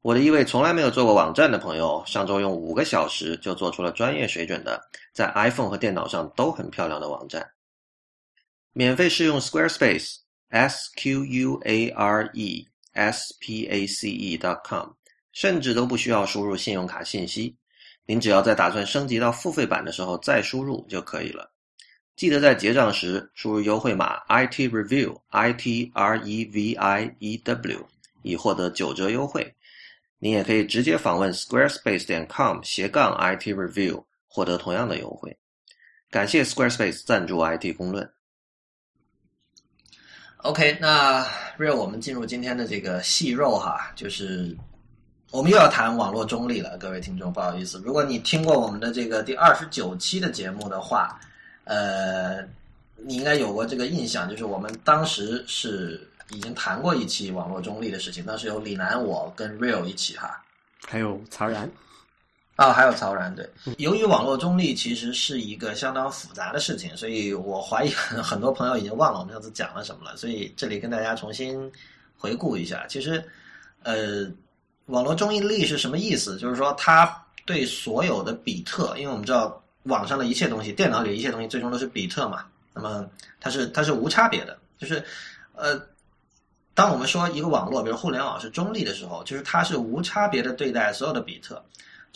[0.00, 4.80] 我的一位从来没有做过网站的朋友，上周用五个小时就做出了专业水准的，
[5.12, 7.44] 在 iPhone 和电脑上都很漂亮的网站。
[8.72, 14.88] 免费试用 Squarespace，s q u a r e space.com，
[15.32, 17.56] 甚至都不需要输入信用卡信息，
[18.06, 21.50] 您只要在打算升级到付费版的时候再输入就可以了。
[22.16, 27.86] 记得在结账时输入优惠码 IT Review I T R E V I E W，
[28.22, 29.52] 以获得九折优惠。
[30.20, 35.36] 你也可以直接访问 squarespace 点 com 斜杠 IT review 获得同样的优惠。
[36.10, 38.08] 感谢 Squarespace 赞助 IT 公论。
[40.44, 41.26] OK，那
[41.58, 44.54] Real，我们进入今天的这个细肉哈，就是
[45.30, 51.18] 我们又要谈网络中立了，各位听众，不好意思，如果你听过我们的这个第二十九期的节目的话，
[51.64, 52.42] 呃，
[52.96, 56.08] 你应该有过这个印象，就是我们当时是。
[56.30, 60.42] 已经谈过一期网络中立的事情，当时有李楠、我跟 Real 一起哈，
[60.86, 61.70] 还有曹然，
[62.56, 63.34] 啊，还有曹然。
[63.34, 67.90] 对，由于网络中立其实是一个相当复杂的事情，所以我怀疑
[68.22, 70.16] 很多朋友已经忘了我们上次讲了什么了。
[70.16, 71.70] 所以这里跟大家重新
[72.16, 72.86] 回顾一下。
[72.88, 73.22] 其实，
[73.82, 74.30] 呃，
[74.86, 76.38] 网络中立是什么意思？
[76.38, 82.46] 就是说，它对所有的比特，因为我们知道网上的一切东西，电脑里一切东西最终都是比特嘛。
[82.72, 83.04] 那么
[83.40, 85.04] 它是它是无差别的，就是
[85.54, 85.80] 呃。
[86.76, 91.62] 当我们说一个网络，比如互联网是中立的时候，就是它是无差别的对待所有的比特，就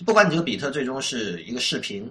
[0.04, 2.10] 不管你这个比特最终是一个视频，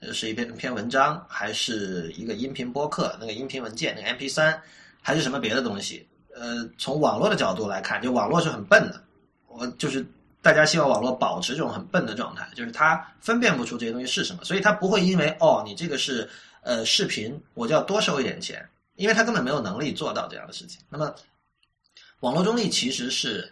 [0.00, 4.60] 呃，是一篇篇文章，还是一个音频播客，那个音频文件，那个 MP 三，
[5.00, 9.02] 还是什么别的东西，呃，从网络的角度来看，就网络是很笨的，
[9.46, 10.04] 我就是
[10.42, 16.28] 大家希望网络保持这种很笨的状态，就是它分辨不出这些东西是什么，所以它不会因为哦，你这个是
[16.62, 20.80] 呃视频，我就要多收一点钱，因为它根本没有能力做到这样的事情。
[20.88, 21.14] 那么。
[22.20, 23.48] 网络中立其实是，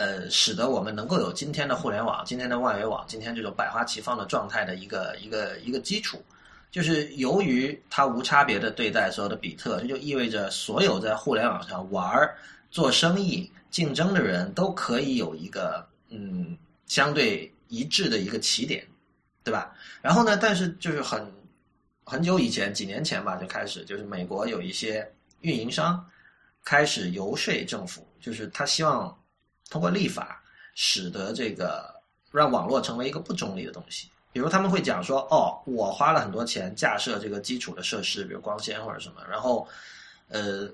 [0.00, 6.24] 呃，使得我们能够有今天的互联网、今天的万维网、今天这种百花齐放的状态的一个一个一个基础。
[6.70, 12.26] 就是由于它无差别的对待所有的比特，这就意味着所有在互联网上玩、
[12.70, 18.82] 做生意、竞争的人都可以有一个嗯相对一致的一个起点，
[19.44, 19.70] 对吧？
[20.00, 21.30] 然后呢，但是就是很
[22.04, 25.06] 很久以前，几年前吧，就开始就是美国有一些
[25.42, 26.02] 运营商。
[26.62, 29.14] 开始游说政府，就是他希望
[29.70, 30.42] 通过立法，
[30.74, 31.94] 使得这个
[32.30, 34.10] 让网络成为一个不中立的东西。
[34.32, 39.66] 比如他们会讲说：“哦，我花了很多钱架设这个基础的设施，比如光纤或者什么，然后
[40.28, 40.68] 呃，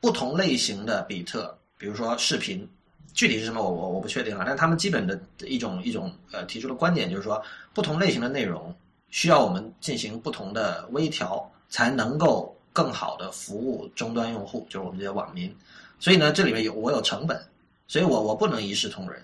[0.00, 2.68] 不同类型的比特，比如说视频，
[3.12, 4.44] 具体是什么我我我不确定啊。
[4.46, 8.74] 但他们基本的一种一种呃提出的观点就是说，不同类型的内容
[9.10, 15.56] 需要我们进行不同的微调，才能够。”更好的服务终端用户，就是我们这些网民。
[16.00, 17.40] 所以呢，这里面有我有成本，
[17.86, 19.22] 所以我我不能一视同仁。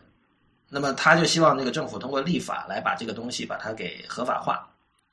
[0.69, 4.69] 那么他就希望那个政府通过立法来把这个东西把它给合法化。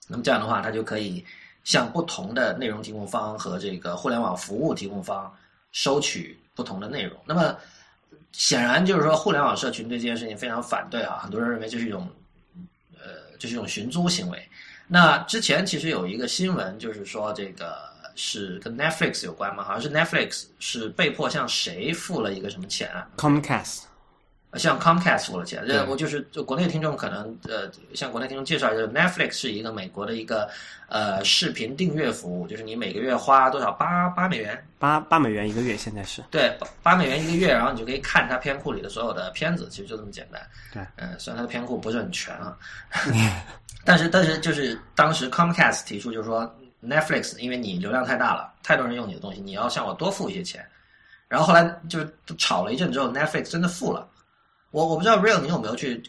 [0.08, 1.26] 那么这样的话，他就可以
[1.64, 5.36] 向不同的内容提供方和这个互联网服务提供方
[5.72, 7.18] 收取不同的内容。
[7.26, 7.56] 那么
[8.32, 12.08] 显然就是说，互联网社群对这件事情非常反对啊，很多人认为这是一种
[13.00, 14.48] 呃，这是一种寻租行为。
[14.88, 17.88] 那之前其实有一个新闻，就是说这个。
[18.18, 19.64] 是跟 Netflix 有关吗？
[19.64, 23.84] 好像是 Netflix 是被迫向谁付了一个什么钱啊？Comcast，
[24.56, 25.64] 向 Comcast 付了钱。
[25.68, 30.50] 这我就是就国内听众可能呃，向国内听众介绍一下，Netflix 是一个美国的一个
[30.90, 40.42] 呃视频订阅服务，就是你每个月花多少八八美元，八八美元一个月，现在是对八八美元一个月，然后你就可以看它片库里的所有的片子，其实就这么简单。
[40.74, 42.58] 对，嗯，虽然它的片库不是很全啊，
[43.86, 46.52] 但是但是就是当时 Comcast 提出就是说。
[46.84, 50.66] Netflix，因为你流量太大了，太多人用你的东西，你要向我多付一些钱。
[51.28, 52.00] 然后后来就
[52.38, 54.08] 吵了一阵之后，Netflix 真的付了。
[54.72, 56.02] 我我不知道 Real 你有没有去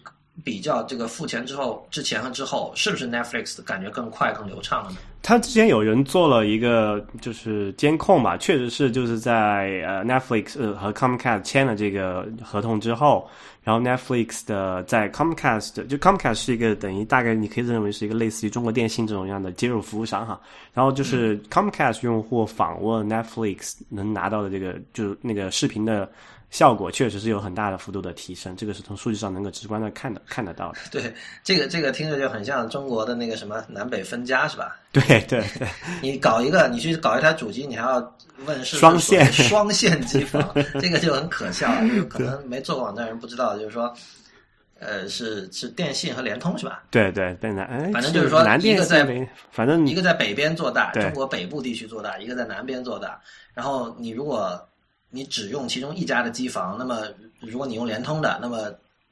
[0.44, 4.96] 比较这个付钱之后之前和之后，是不是 Netflix 感觉更快更流畅了呢？
[5.20, 13.28] 他之前有人做了一个就是监控吧，确实是就是在呃 Netflix 呃和 Comcast 签了这个合同之后，
[13.64, 20.40] 然后 Netflix 的在 Comcast 就 Comcast 是一个等于大概你可以认为是一个类似于中国电信这种样的接入服务商哈，
[20.72, 26.08] 然后就是 Comcast 用户访问 Netflix 能拿到的这个就是那个视频的。
[26.50, 30.78] 效果确实是有很大的幅度的提升，这个是从数据上能够直观的看的看得到的。
[30.90, 31.12] 对，
[31.44, 34.76] 这个这个听着就很像中国的那个什么南北分家是吧？
[34.90, 35.68] 对对对，
[36.00, 40.42] 你搞一个，你去搞一台主机，你还要问是双线双线机房，
[40.80, 43.92] 这个就很可笑，就可能没做过网站人不知道，就是说，
[44.80, 46.82] 呃，是是电信和联通是吧？
[46.90, 49.06] 对对，对南，反正就是说一个在
[49.50, 53.20] 反正一个在北边做大，中国北部地区做大，一个在南边做大，
[53.52, 54.58] 然后你如果。
[55.10, 57.06] 你只用其中一家的机房，那么
[57.40, 58.70] 如果你用联通的，那么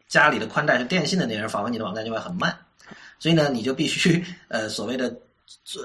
[0.09, 2.55] 家里的宽带是电信的那人访问你的网站就会很慢，
[3.19, 5.15] 所以呢，你就必须呃所谓的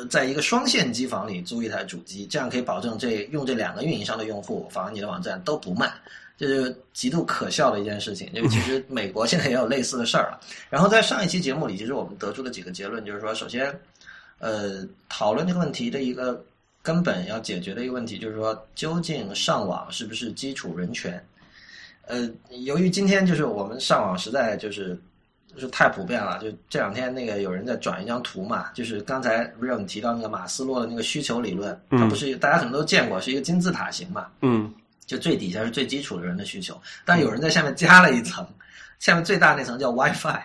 [0.10, 5.92] 在一个双线机房里租一台主机，这样可以保证这用这两个运营商的用户访问你的网站都不慢，
[6.38, 8.30] 这是极度可笑的一件事情。
[8.34, 10.40] 因为其实美国现在也有类似的事儿了。
[10.70, 13.74] 然后在上一期节目里，其实我们得出的几个结论就是说，首先，
[14.40, 16.44] 呃，讨论这个问题的一个。
[16.82, 21.24] 根本要解决的一个问题就是说，究竟上网是不是基础人权？
[22.08, 22.30] 呃，
[22.64, 25.00] 由于今天就是我们上网实在就是
[25.54, 34.74] 就是太普遍了，就这两天那个有人在转一张图嘛，就是刚才 Real 你提到那个马斯洛的那个需求理论，它不是大家可能都见过，是一个金字塔形嘛，嗯，
[35.06, 38.46] 就最底下是最基础的人的需求，但有人在下面加了一层，
[39.00, 40.42] 下面最大那层叫 WiFi。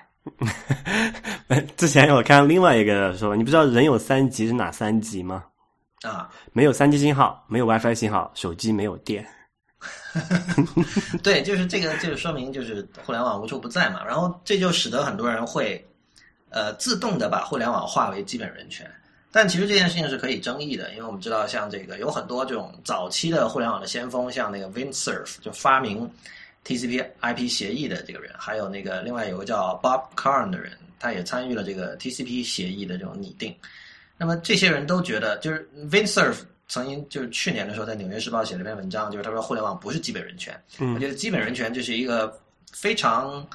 [1.76, 5.44] 之前我看另外一个说，你不知道人有三级是哪三级吗？
[6.02, 9.26] 啊，没有三 G 信号，没有 WiFi 信号，手机没有电。
[11.22, 14.04] 对，就是这个，就是说明就是互联网无处不在嘛。
[14.04, 15.84] 然后这就使得很多人会
[16.50, 18.90] 呃自动的把互联网化为基本人权。
[19.30, 26.10] 但其实这件事情是可以争议的，因为我们知道，像这个有很多这种早期的互联网的先锋，像那个 Windsurf 就发明
[26.64, 33.54] TCP/IP 协议的这个人，还有那个另外有个叫 Bob Kahn 的人，他也参与了这个 TCP 协议的这种拟定。
[34.18, 36.36] 那么这些人都觉得，就是 Vinsurf
[36.68, 40.58] 曾经就是去年的时候在《纽约时报》写了一篇文章，就是他说互联网不是基本人权。
[40.94, 42.36] 我觉得基本人权就是一个
[42.72, 43.46] 非常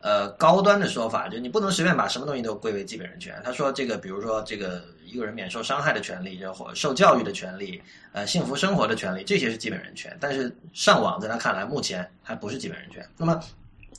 [0.00, 3.40] 呃高端的说法，就你不能随便把什么东西都归为基本人权。
[3.44, 7.80] 他说这个，比如说这个一个人免受伤害的权利，或受教育的权利，
[8.12, 10.16] 呃幸福生活的权利，这些是基本人权。
[10.18, 13.06] 但是上网在他看来目前还不是基本人权。
[13.16, 13.40] 那么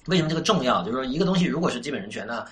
[0.08, 0.84] 为什么这个重要？
[0.84, 2.46] 就是说一个东西如果是基本人权呢？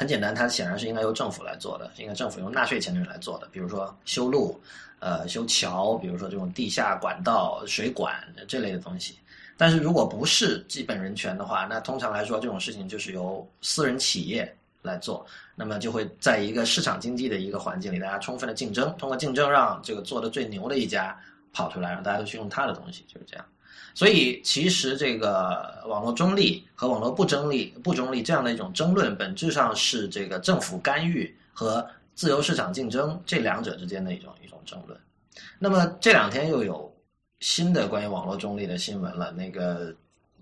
[0.00, 3.46] 很简单，它显然是应该由政府来做的，应该政府用纳税钱的人来做的。
[3.52, 4.58] 比如说修路、
[4.98, 9.18] 呃修桥，比如说这种地下管道、水管这类的东西。
[9.58, 21.14] 但是如果不是基本人权的话，那通常来说这种事情就是由私人企业来做，那么就会在一个市场经济的一个环境里，大家充分的竞争，通过竞争让这个做的最牛的一家
[21.52, 23.44] 跑出来，让大家都去用他的东西，就是这样。
[23.94, 34.98] 所以，其实这个网络中立和网络不中立、不中立这样的一种争论，本质上是这个政府干预和自由市场竞争这两者之间的一种一种争论。
[35.58, 36.92] 那么这两天又有
[37.40, 39.94] 新的关于网络中立的新闻了，那个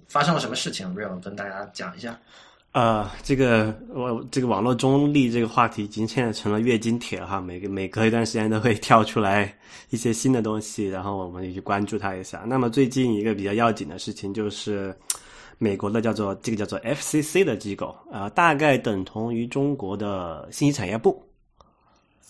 [0.08, 2.18] 发生了什么事情？Real 跟大家讲一下。
[2.78, 9.52] 啊，这个我这个网络中立这个话题已经现在成了月经帖了哈，每个每隔一段时间都会跳出来
[9.90, 12.44] 一些新的东西，然后我们也去关注它一下。
[12.46, 14.96] 那么最近一个比较要紧的事情就是，
[15.58, 21.20] 美国的叫做这个叫做 FCC 的机构啊，大概等同于中国的信息产业部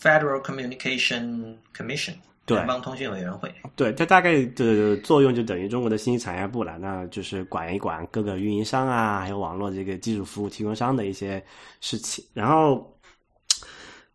[0.01, 2.15] ，Federal Communication Commission。
[2.57, 11.43] 联邦通讯委员会，对它大概的作用就等于中国的信息产业部了，那就是管一管各个运营商啊，还有网络这个技术服务提供商的一些
[11.81, 12.25] 事情。
[12.33, 12.93] 然后，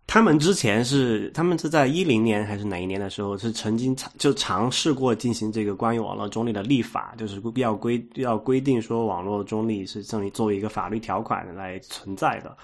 [0.06, 12.56] 他们之前是他们是在一零年还是哪一年的时候，是曾经尝就尝试过进行这个关于网络中立的立法，就是要规要规定说网络中立是作为一个法律条款来存在的。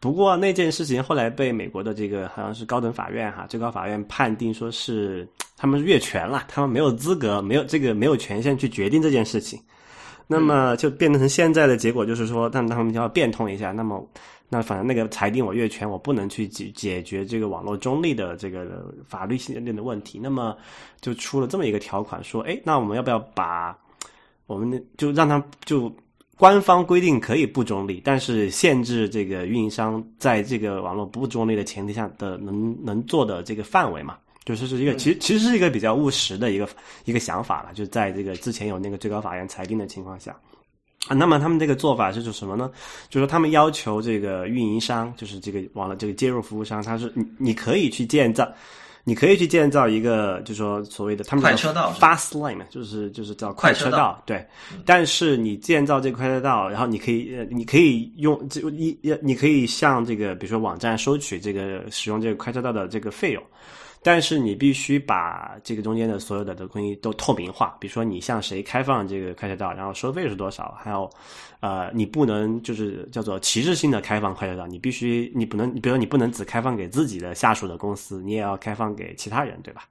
[0.00, 9.60] 不过那件事情后来被美国的这个好像是高等法院哈，最高法院判定说是他们越权了，他们没有资格，没有这个没有权限去决定这件事情。
[10.26, 13.72] 那么就变成现在的结果就是说，但他们就要变通一下。
[13.72, 14.02] 那么
[14.48, 20.18] 那反正那个裁定我越权，我不能去解解决这个网络中立的这个法律性的问题。
[20.18, 20.56] 那么
[21.02, 23.76] 就出了这么一个条款，说哎，那我们要不要把
[24.46, 25.94] 我们就让他就。
[26.40, 34.16] 官方规定可以不中立，但是限制这个运营商在这个网络不中立的前提下的能能做的这个范围嘛，
[34.46, 36.66] 就是是一个其实其实是一个比较务实的一个
[37.04, 40.34] 一个想法了，就在这个之前有那个最高法院裁定的情况下，
[41.08, 42.70] 啊，那么他们这个做法是指什么呢？
[43.10, 48.50] 就是说他们要求这个运营商，就是这个网络这个接入服务商，他是你你可以去建造。
[49.04, 54.46] 你可以去建造一个，就是说所谓的他们快车道，fast lane，就是就是叫快车道，对。
[54.84, 63.42] 但是你建造这个快车道，然后你可以，你可以用这一，你可以向这个比如说网站收取这个使用这个快车道的这个费用。
[64.02, 71.10] 但是你必须把这个中间的所有的的东西都透明化，比如说你向谁开放这个快车道，然后收费是多少，还有，
[71.60, 79.84] 呃，你不能就是叫做歧视性的开放快车道，你必须你不能，比如说你不能只开放给自己的下属的公司，你也要开放给其他人，对吧？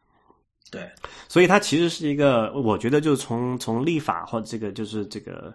[0.72, 0.90] 对，
[1.28, 5.54] 所以它其实是一个，我觉得就是从从立法或这个就是这个。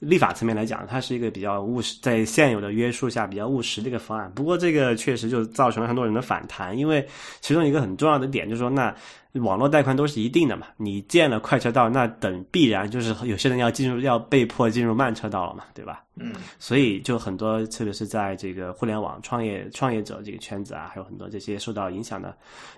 [0.00, 4.32] 立法层面来讲，它是一个比较务实，在现有的约束下比较务实的一个方案。
[4.34, 7.06] 不过，这个确实就造成了很多人的反弹，因为
[7.40, 8.94] 其中一个很重要的点就是说，那
[9.34, 16.02] 网络带宽都是一定的嘛，你建了快车道，那等必然就是有些人要进入，要被迫进入慢车道了嘛，对吧？
[16.16, 22.36] 嗯，所以就很多，特别是在这个互联网创业创业者这个圈子啊，还有很多这些受到影响的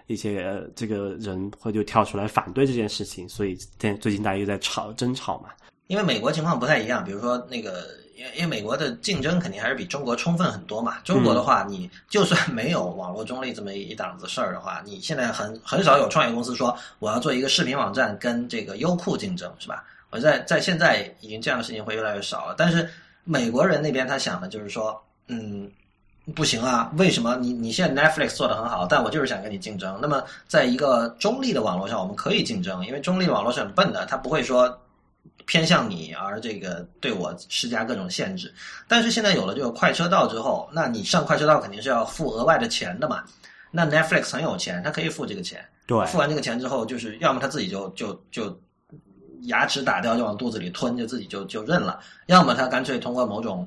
[0.09, 3.29] 一些这个人，会就跳出来反对这件事情。
[3.29, 5.49] 所以，最最近大家又在吵争吵嘛。
[5.93, 7.87] 因为美国情况不太一样，比如说那个，
[8.17, 10.97] 因为因为美国的竞争肯定还是比中国充分很多嘛。
[11.05, 19.85] 中国的话，你就算 没有网络中立这么一档子事儿的话，你现在很很少有创业公司说我要做一个视频网站跟这个优酷竞争，是吧？
[20.09, 22.55] 我在在现在已经这样的事情会越来越少了。
[22.57, 22.89] 但是
[23.25, 25.71] 美国人那边他想的就是说，嗯，
[26.35, 29.99] 不行啊，为什么你你现在 Netflix 做的很好，但我就是想跟你竞争。
[30.01, 34.75] 那么在一个中立的网络上，我们可以竞争，因为中立网络是很笨的，它不会说。
[35.47, 38.53] 偏向你而这个对我施加各种限制，
[38.87, 43.25] 但是现在有了这个快车道之后，那你上快车道肯定是要付额外的钱的嘛？
[43.71, 45.65] 那 Netflix 很有钱，他可以付这个钱。
[45.87, 48.61] 对，付完这个钱之后，就是要么他自己就就就
[49.43, 53.67] 牙齿打掉就往肚子里吞，就自己就就认了；要么他干脆通过某种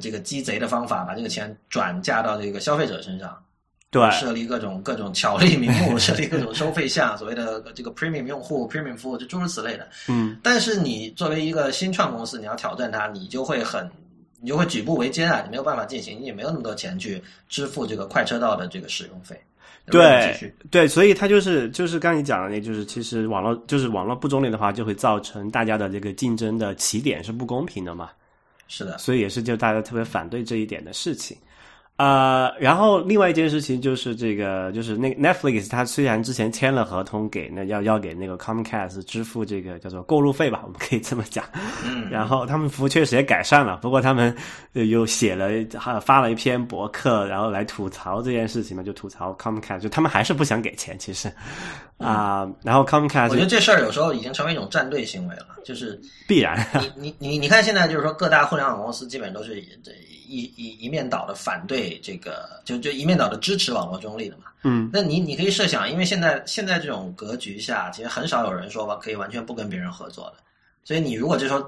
[0.00, 3.42] 这个鸡贼的方法，把这个钱转嫁到这个消费者身上。
[3.88, 9.88] 对，设立各种各种巧立名目，设立各种收费项，所谓的这个 premium 用户、premium 服务，就诸如此类的。
[10.08, 13.88] 嗯，但是你作为一个新创公司，你要挑战它，你就会很，
[14.40, 19.40] 你就会举步维艰啊，你没有办法进行，你也没有那么多钱去支付这个快车道的这个使用费。
[19.88, 28.10] 对，对，所以它就是就是刚你讲的那，就是其实网络就是网络不中立的话，就会造成大家的这个竞争的起点是不公平的嘛。
[28.66, 31.38] 是的，所以也是就大家特别反对这一点的事情。
[31.96, 41.42] 呃，然后另外一件事情就是这个，就是那 Netflix，它虽然之前签了合同，给那要要给那个 Comcast 支付这个叫做过路费吧，我们可以这么讲。
[41.86, 42.10] 嗯。
[42.10, 44.36] 然后他们服务确实也改善了，不过他们
[44.72, 51.32] 又写了还发了一篇博客，然后来吐槽这件事情嘛，就吐槽 Comcast，就他们还是不想给钱，其实
[51.96, 52.46] 啊。
[52.62, 56.66] 然后 Comcast，我觉得这事儿有时候已经成为一种战队行为了，就是必然。
[56.74, 59.92] 你你你你看，现在就是说各大互联网公司基本都是这。
[60.26, 64.44] 一一一面倒的反对这个，就就一面倒的支持网络中立的嘛。
[64.62, 70.42] 嗯，那你你可以设想，因为现在现在这种格局下，其实很少有人说吧，可以完全不跟别人合作的。
[70.84, 71.64] 所以你如果这时候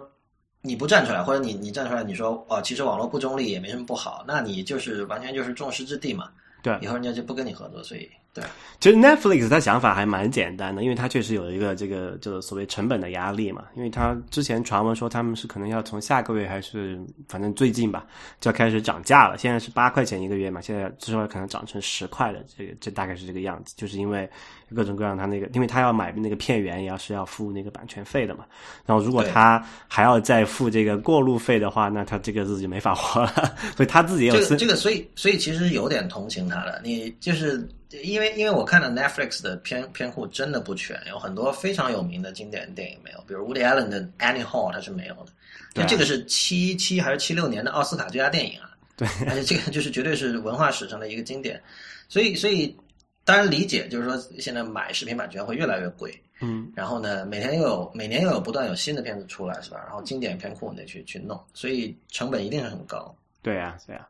[0.61, 6.29] 你不站出来，或者你你站出来，你说哦，其实网络不中立也没什么不好，那你就是完全就是众矢之的嘛。
[6.63, 8.45] 对，以后人家就不跟你合作，所以对。
[8.81, 13.65] 其实 Netflix 他想法还蛮简单的，因为他确实有一个这个就是所谓成本的压力嘛。
[13.75, 18.07] 因为他之前传闻说他们是可能要从下个月还是反正最近吧
[18.41, 24.29] 就要开始涨价了，现在是八块钱一个月嘛，现在之后可能涨成十块的，这个这大概是这个样子，就是因为。
[24.77, 28.45] 各种各样，他那个，因为他要买那个片源，也要是要付那个版权费的嘛。
[28.85, 33.33] 然后，如果他还要再付这个过路费的话，那他这个日子就没法活了。
[33.75, 36.83] 所以他自己也有这个，这个，所以，所以其实有点同情他了。
[36.85, 45.33] 你就是因为，因为我看到 Netflix 的片片库真的不全，有很多非常有名的经典电影没有，比如 Woody Allen 的 Annie Hall 它是没有的。
[45.75, 48.71] 那这个是七七还是七六年的奥斯卡最佳电影啊？
[48.97, 51.63] 对，而且这个就是绝对是文化史上的一个经典。
[52.09, 52.77] 所以，所以。
[53.25, 59.83] 当然理解，就是说现在买视频版权会越来越贵，嗯，然后呢，每天又有每年又有不断有新的片子出来，是吧？
[59.87, 63.15] 然后经典片库你得去去弄，所以成本一定是很高。
[63.43, 64.09] 对呀，对呀，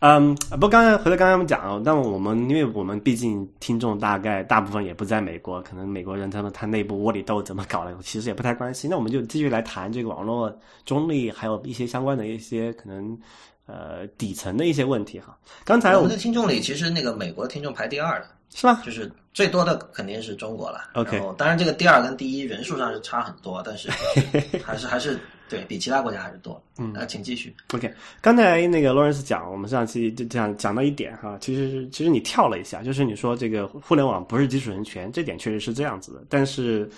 [0.00, 8.90] 嗯，不，刚才回到刚才我们讲，但我们因为我们毕竟听众大概大部分也不在美国，可能美国人他们他内部窝里斗怎么搞的，其实也不太关心。
[8.90, 13.18] 那我们就继续来谈这个网络中立，还有一些相关的一些可能
[13.66, 15.38] 呃底层的一些问题哈。
[15.64, 18.26] 刚才我们的听众里，其实那个美国听众排第二的。
[18.52, 18.82] 是吧？
[18.84, 20.90] 就是最多的肯定是中国了。
[20.94, 23.88] OK，当然这个第二跟第一人数上是差很多，但是
[24.60, 25.16] 还是还是
[25.50, 26.62] 对比其他国家还是多。
[26.78, 27.54] 嗯，那请继续。
[27.74, 36.24] OK，刚才那个 Lawrence 讲，我们上期就这样讲到一点哈，其实其实你跳了一下，就是你说这个互联网不是基础人权，这点确实是这样子的。
[36.28, 36.88] 但是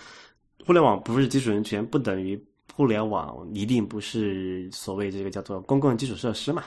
[0.65, 2.41] 互联网不是基础人权，不等于
[2.75, 6.65] 互联网一定不是所谓这个叫做公共基础设施嘛？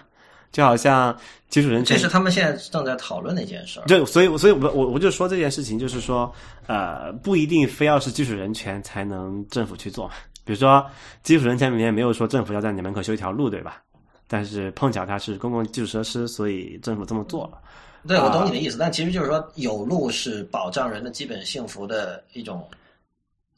[0.52, 1.14] 就好像
[1.50, 3.86] 基础人权，这是他们现在正在讨论的一件事儿。
[3.88, 6.34] 就所以，所以我我我就说这件事情，就是说，
[6.66, 10.10] 呃，不一定非要是基础人权才能政府去做。
[10.46, 10.86] 比如说，
[11.24, 13.82] 基础人权里面没有说政府要在你门口修一条路，对吧？
[14.28, 17.60] 但是碰巧它是公共基础设施，所以政府这么做了。
[18.08, 22.64] 对，我懂你的意思，但其实就是说，有路是保障人的基本幸福的一种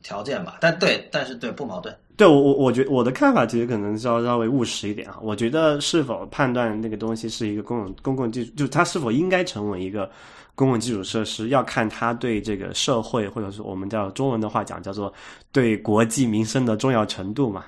[0.01, 0.57] 条件吧？
[0.61, 1.93] 但对，但是对不矛盾。
[2.15, 5.19] 对我我我觉我的看法其实可能稍稍微务实一点啊。
[5.21, 10.09] 我觉得是否判断那个东西是一个公共公共基础，就是它是否应该成为一个
[10.57, 15.13] 公共基础设施，要看它对这个社会或者是我们叫中文的话讲叫做
[15.51, 17.63] 对国计民生的重要程度嘛。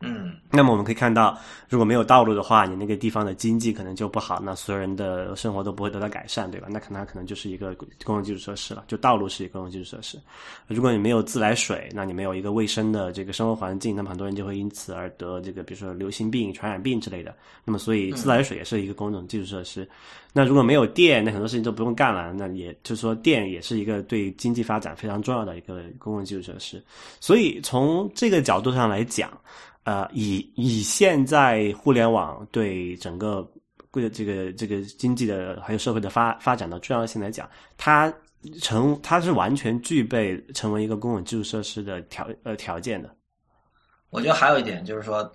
[0.00, 1.38] 嗯，那么我们可以看到，
[1.70, 6.68] 如果没有道路的话，你那个地方的经济可能就不好，那所有人的生活都不会得到改善，对吧？
[6.70, 10.20] 那可能它可能就是一个公共基础设施了，就道路是一个公共基础设施。
[10.66, 17.34] 如果你没有自来水，那你没有一个卫生的这个生活环境，那么很多人就会因此而得这个，比如说流行病、传染病之类的。
[17.64, 19.88] 那么，所以自来水也是一个公共基础设施。
[20.34, 22.34] 那如果没有电，那很多事情都不用干了。
[22.34, 26.84] 那也就是说，电也是一个对经济发展非常重要的一个公共基础设施。
[27.18, 29.30] 所以从这个角度上来讲。
[29.86, 33.40] 呃，以以现在互联网对整个
[33.92, 38.12] 个这个这个经济的还有社会的发发展的重要性来讲，它
[38.60, 43.14] 成它是完全具备成为一个公共基础设施的条呃条件的。
[44.10, 45.32] 我觉得还有一点就是说，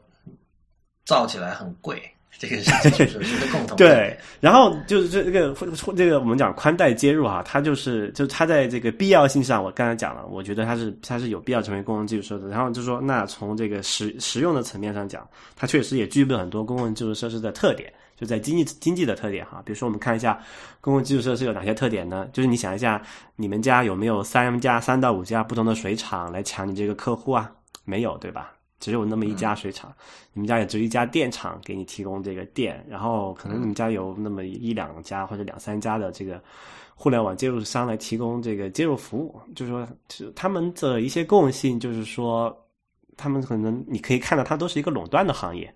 [1.05, 2.03] 造起来很贵。
[2.39, 5.55] 这个是就 是共同对，然后就是这这个
[5.95, 12.49] 这个我们讲宽带接入哈，它就是就它在这个必要性上，我刚才讲了，我觉得它是它是有必要成为公共基础设施。
[12.49, 19.61] 然后就说，那从这个实实用的层面上讲，它确实也具备很多公共基础设施的特点，就在经济经济的特点哈。
[19.63, 20.39] 比如说，我们看一下
[20.79, 22.27] 公共基础设施有哪些特点呢？
[22.33, 22.99] 就是你想一下，
[23.35, 27.51] 你们家有没有三家三到五家不同的水厂来抢你这个客户啊？
[27.83, 28.51] 没有，对吧？
[28.81, 29.93] 只有那么一家水厂，
[30.33, 36.43] 你们家也只有一家电厂给你提供这个电，然后可能你们家有那么一两家或者两三家的这个
[36.95, 39.87] 互联网接入商来提供这个接入服务，就是说，
[40.35, 42.53] 他们的一些共性就是说，
[43.15, 45.73] 他们可能你可以看到，它都是一个垄断的行业。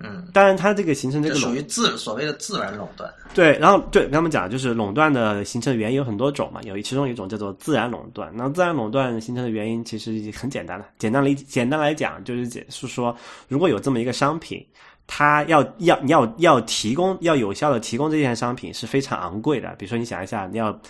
[0.00, 3.12] 嗯，当然，它这个形成这个属于自所谓的自然垄断。
[3.34, 8.32] 对，然后对他们讲，就是垄断的形成原因有很多种嘛，有其中一种叫做自然垄断。
[8.32, 13.16] 那自然垄断形成的原因其实很简单了，简单理简单来讲就是解是说，
[13.48, 14.64] 如果有这么一个商品，
[15.06, 19.74] 它要要要要提供要有效的提供这件商品是非常昂贵的。
[19.78, 20.80] 比如说，你想一下，你要。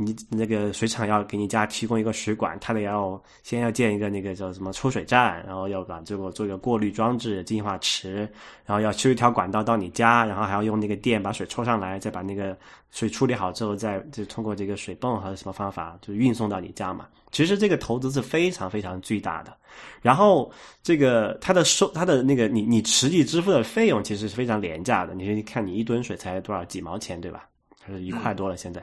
[0.00, 8.20] 你那个水厂要给你家提供一个水管，它得要先要建一个那个叫什么抽水站，然后要把这个做一个过滤装置、净化池，
[8.64, 12.56] 然后要修一条管道到你家，然后还要用那个电把水抽上来，再把那个
[12.92, 17.08] 水处理好之后，再就通过这个水泵和什么方法就运送到你家嘛。
[17.32, 19.52] 其实这个投资是非常非常巨大的，
[20.00, 20.48] 然后
[20.80, 25.12] 这个它的收它的那个你你实际支付的费用其实是非常廉价的。
[25.12, 27.48] 你看你一吨水才多少几毛钱对吧？
[27.82, 28.80] 还是一块多了现在。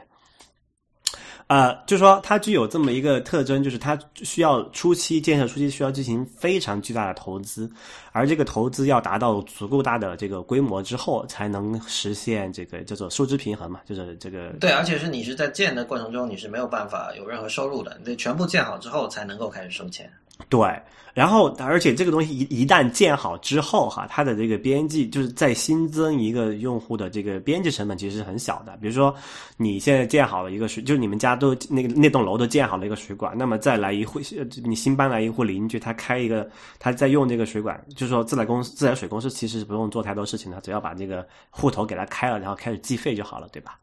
[1.47, 7.69] 呃，就说它具有这么一个特征，就是它需要初期建设初期需要进行非常巨大的投资，
[8.11, 14.49] 而这个投资要达到足够大的这个规模之后，才能实现这个叫做收支平衡嘛，就是这个。
[14.59, 20.11] 对，而且是你是在建的过程中，你是没有办法有任何收入的，你得全部建好之后才能够开始收钱。
[20.49, 20.67] 对。
[21.13, 28.77] 然后，而且这个东西一一旦建好之后，哈，它的这个边际就是在新增一个用户的这个边际成本其实是很小的。
[28.81, 29.15] 比如说，
[29.55, 34.19] 你现在建好了一个水，就是你们家都那个那栋楼都建好了一个水管，那么再来一户，
[34.65, 36.45] 你新搬来一户邻居，他开一个，
[36.79, 43.79] 他在用这个水管，就是说自来公司、自来水公司其实是不用做太多事情的，只要把这个户头给他开了，然后开始计费就好了，对吧？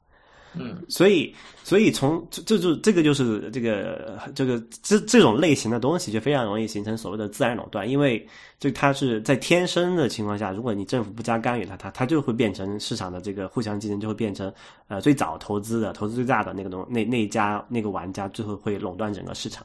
[0.55, 1.35] 嗯，所以，
[1.65, 8.27] 所以从这这就这个就是这个这个这这种类型的东西就非常容易形成所谓的自然垄断，因为
[8.59, 14.53] 就它是在天生的情况下，如果你政府不加干预它，它它就会变成市场的这个互相竞争，就会变成
[14.89, 19.65] 呃最早投资的投资最大的那个东那那一家那个玩家最后会垄断整个市场。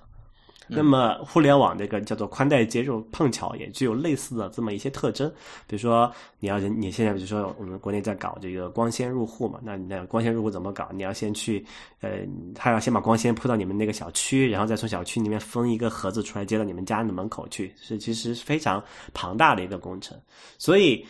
[0.68, 5.30] 那么，互联网这个叫做宽带接入，碰巧也具有类似的这么一些特征。
[5.66, 10.90] 比如说，你要你现在比如说我们国内在搞这个光纤入户嘛，那你那光纤入户怎么搞？
[10.94, 11.66] 你要先去，
[12.02, 12.20] 呃，
[12.54, 20.18] 他要先把光纤铺到你们那个小区，然后再从小区里面分一个盒子出来接到你们家的门口去，是其实是非常庞大的一个工程。
[20.58, 21.06] 所以。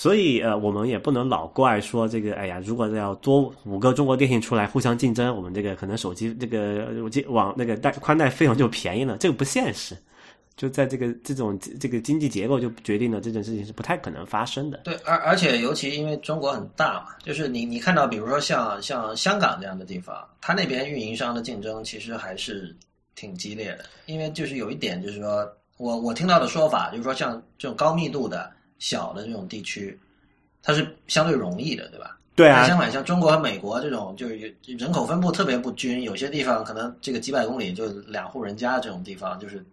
[0.00, 6.88] 所以，呃，我们也不能老怪说这个，哎呀，如果要多五个中国电信出来互相竞争，我们这个可能手机这个
[7.28, 9.94] 网那个带宽带费用就便宜了，这个不现实。
[10.56, 14.78] 就在这个这种这个经济结构就决定了这件事情是不太可能发生的。
[14.84, 22.74] 对，而而且尤其因为中国很大嘛，就是你你看到，比如说像像香港这样的地方，它那边运营商的竞争其实还是
[23.14, 25.46] 挺激烈的，因为就是有一点就是说。
[25.76, 29.96] 我我听到的说法就是说，像这种高密度的小的这种地区，
[30.60, 32.16] 它是相对容易的，对吧？
[32.34, 39.64] 对啊，相反，像中国和美国这种，就是人口分布特别不均，有些地方可能这个几百公里就两户人家这种地方，就是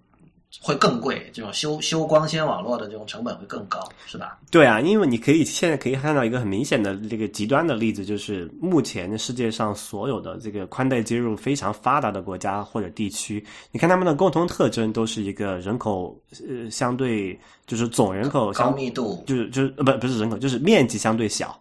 [0.62, 1.30] 会更贵。
[1.34, 4.38] 这种修修光纤网络的这种成本会更高，是吧？
[4.50, 21.58] 对啊，因为你可以现在可以看到一个很明显的这个极端的例子，就是目前世界上所有的这个宽带接入非常发达的国家或者地区，你看他们的共同特征都是一个人口呃相对就是总人口高密度，就是就是呃不不是人口，就是面积相对小。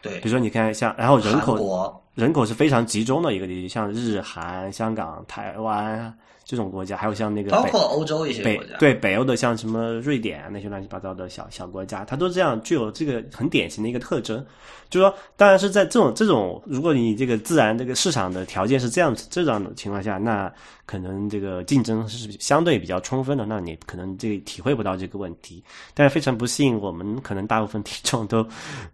[0.00, 6.12] 对，比如说你看像，然后人口人口是非常集中的一个地区，像日韩、香港、台湾
[6.44, 14.44] 这种国家，还有像那个包括欧洲一些国家，对北欧的像什么瑞典啊那些乱七八糟的小小国家，它都这样具有这个很典型的一个特征。
[14.90, 20.52] 就说，当然是在这种这种，如果你这个自然这个市场的条件是这样这样的情况下，那
[20.84, 25.64] 可能这个竞争是相对比较充分的，那你可能这体会不到这个问题。
[25.94, 28.46] 但是非常不幸，我们可能大部分体重都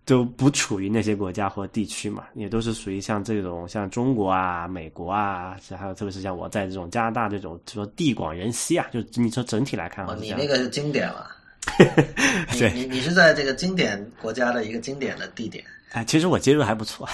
[0.05, 11.31] 都不处于那些国家或地区嘛，也都是属于像这种像中国啊、美国啊，还有特别是像我在这种加拿大这种，就说地广人稀啊，就你说整体来看，你那个是经典了，
[12.59, 15.65] 对，你你是在这个经典国家的一个经典的地点。
[15.93, 17.09] 哎，其实我接入还不错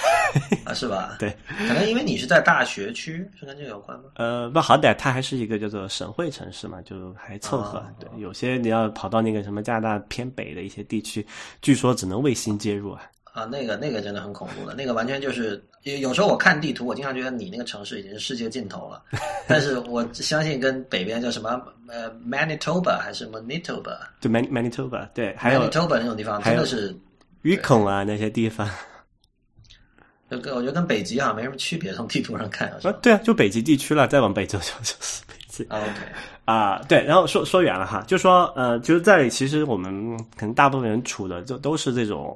[0.65, 1.15] 啊，是吧？
[1.17, 1.33] 对，
[1.65, 4.03] 可能因为你是在大学区，是跟这个有关吗？
[4.15, 7.81] 呃，不好歹它还是一个叫做省会城市嘛，就还凑合。
[8.01, 11.25] 对，有些你要跑到那个什么加拿大偏北的一些地区，
[11.61, 13.01] 据说只能卫星接入啊。
[13.35, 19.03] 啊，那个那个真的很恐怖的，那个完全就是有有时候我看地图，我经常觉得你那个城市已经是世界尽头了。
[19.45, 23.97] 但是我相信跟北边叫什么呃 Manitoba 还是 Manitoba？
[24.21, 26.95] 对，Man Manitoba，对，还有 Manitoba 那种地方真的是。
[27.41, 28.67] 鱼孔啊，那些地方，
[30.31, 32.69] 就跟我觉得跟北极好像没什么区别，从地图上看。
[32.69, 35.63] 啊，对啊，就北极地区了，再往北走就就是北极。
[35.65, 35.87] OK，
[36.45, 42.35] 啊，对，然后说说远了哈，就说呃，就是在其实我们可能大部分人处的就都是这种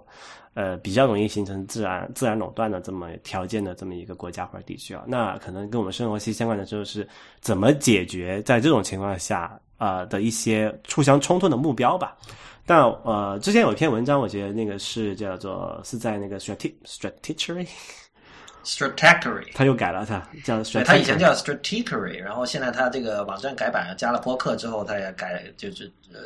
[0.60, 7.07] 呃比较容易形成自然自然垄断的这么条件的这么一个国家或者地区啊，那可能跟我们生活息息相关的就是
[7.39, 12.18] 怎么解决在这种情况下啊的一些互相冲突的目标吧。
[12.66, 26.20] 但呃，之前有一篇文章，我觉得那个是叫做是在那个 strate strategy，strategy，他又改了，他叫他以前叫 strategy，然后现在他这个网站改版，加了播客之后，他也改，就是呃，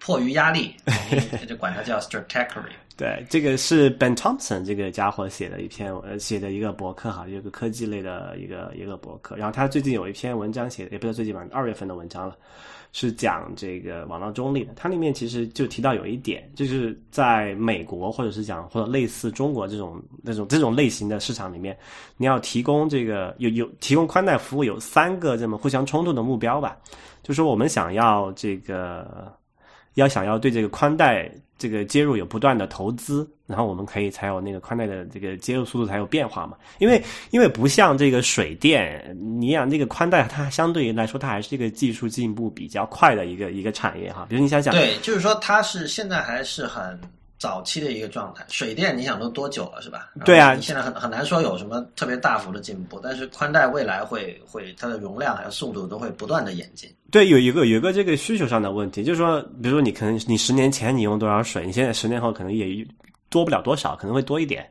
[0.00, 0.74] 迫于压力，
[1.48, 2.72] 就管它叫 strategy。
[2.96, 9.36] 对，这个是 Ben Thompson 这个家伙写的一篇呃写的一个博客哈，一个科技类的一个一个博客。
[9.36, 12.36] 然后他最近有一篇文章写，也不是最近吧，二月份的文章了。
[12.92, 21.76] 是讲这个网络中立的，它里面其实就提到有一点，就是在美国或者是讲或者类似中国这种那种这种类型的市场里面，
[22.16, 26.78] 你要提供这个有有提供宽带服务有三个这么互相冲突的目标吧，
[27.22, 29.30] 就说我们想要这个
[29.94, 31.30] 要想要对这个宽带。
[31.58, 36.56] 这个接入有不断的投资，然后我们可以才有那个宽带的这个接入速度才有变化嘛？
[36.78, 44.26] 因为因为不像这个水电，你想那个宽带它相对于来说它还是一个技术进步比较快的一个一个产业哈。
[44.28, 46.98] 比如你想想，对，就是说它是现在还是很。
[47.38, 50.10] 早期的一个状态，水电你想都多久了是吧？
[50.24, 56.90] 对啊，你现在很很难说有什么特别大幅的进步，但是宽带未来会会它的容量还有速度都会不断的演进。
[57.10, 62.86] 对，有一个有一个这个需求上的问题，就是说，比如说你可能你十年前你用多少水，你现在十年后可能也
[63.28, 64.68] 多不了多少，可能会多一点。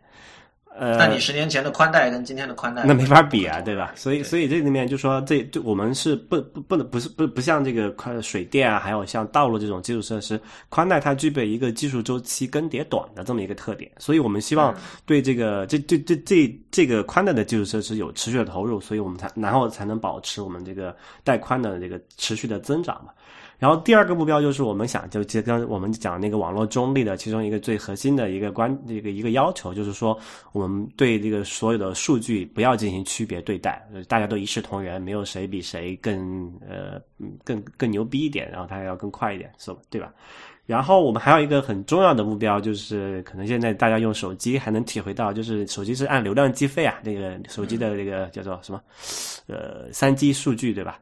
[0.78, 3.94] 呃，那你十年前的宽带跟今天的宽带，那没法比啊，对吧？
[3.96, 23.12] 所以，所以这里面就说，这就我们是不不不能不是不不像这个宽水电啊，还有像道路这种基础设施，宽带它具备一个技术周期更迭短的这么一个特点，所以我们希望对这个这这这这这个宽带的基础设施有持续的投入，所以我们才然后才能保持我们这个带宽的这个持续的增长嘛。
[23.58, 30.18] 然后第二个目标就是我们想就接刚我们讲那个网络中立的其中一个最核心的一个关一个一个要求，就是说
[30.52, 37.02] 我们对这个所有的数据不要进行区别对待，大家都一视同仁，没有谁比谁更呃
[37.44, 39.78] 更更牛逼一点，然后它要更快一点，是吧？
[39.90, 40.14] 对吧？
[40.66, 48.82] 然后我们还有一个很重要的目标，就是可能现在大家用手机还能体会到，就是手机是按流量计费啊，那个手机的那个叫做什么
[49.46, 51.00] 呃三 G 数据，对吧？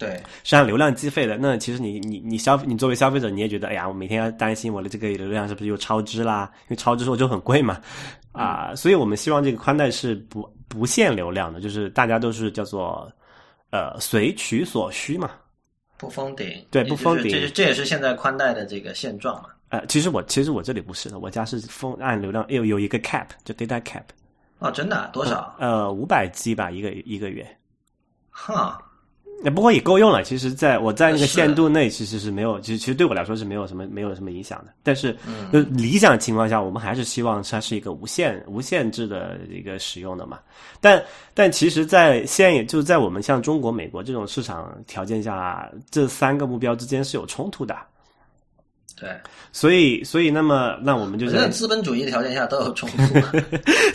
[0.00, 1.36] 对，是按流量计费的。
[1.36, 6.50] 那其实你你你消费，你作为消费者，你也觉得，哎呀，我每天要担心我的这个流量是不是又超支啦？
[6.62, 7.78] 因为超支之后就很贵嘛，
[8.32, 13.12] 啊，所以我们希望这个宽带是不不限流量的，就是大家都是叫做
[13.68, 15.32] 呃随取所需嘛，
[15.98, 16.50] 不封顶。
[16.70, 19.50] 对，不封顶，这这也是现在宽带的这个现状嘛。
[19.68, 24.04] 呃，其实我其实我这里不是的，我家是封按流量，有有一个 cap，就 data cap。
[24.60, 25.10] 哦，真的？
[25.12, 25.54] 多少？
[25.58, 27.46] 呃，五百 G 吧，一个一个月。
[28.30, 28.80] 哈。
[29.48, 30.22] 不过也够用了。
[30.22, 34.72] 其实，在我在那个限度内，其实是没有，其实其实对我来说是没有什么没有什么影响的。
[34.82, 40.38] 但是，嗯就理想情况下，我们还是希望它是一个无限无限制的一个使用的嘛。
[40.80, 47.74] 但但其实，在现也就是在我们像中国、美国这种市场条件下，这三个目标之间是有冲突的。
[49.00, 49.08] 对，
[49.50, 53.32] 所以，所以，那么，那我们就在资本主义条件下都有冲突嘛。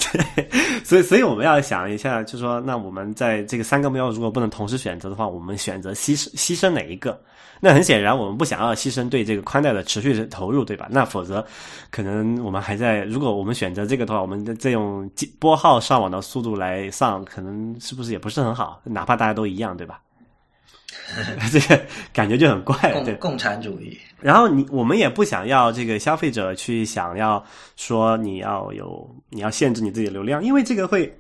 [0.84, 7.22] 所以，所以我们要想一下，就说，那我们在这个三个目标如果不能同时选择的话，我们选择牺牲牺牲哪一个？
[7.62, 10.88] 那很显然，我们不想要牺牲对这个宽带的持续的投入，对吧？
[10.90, 11.46] 那否则，
[11.92, 18.82] 可能我们还在，如果我们选择这个的话，我们再用拨号上网的速度来上，可能是不是也不是很好？
[18.84, 20.02] 哪怕大家都一样，对吧？
[21.52, 21.82] 这个
[22.14, 23.32] 感觉就很怪，对共。
[23.32, 27.44] 共产主义，然后你我们也不想要这个消费者去想要
[27.76, 31.14] 说你要有你要限制你自己的流量，因为这个会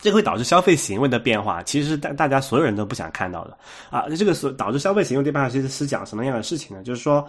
[0.00, 3.58] 这个会导致消费行为的变化，其实是大大家所有人都不想看到的
[3.90, 4.06] 啊。
[4.16, 6.82] 这个所导致消费行为的变化，其实是讲什么样的事情呢？
[6.82, 7.28] 就是说。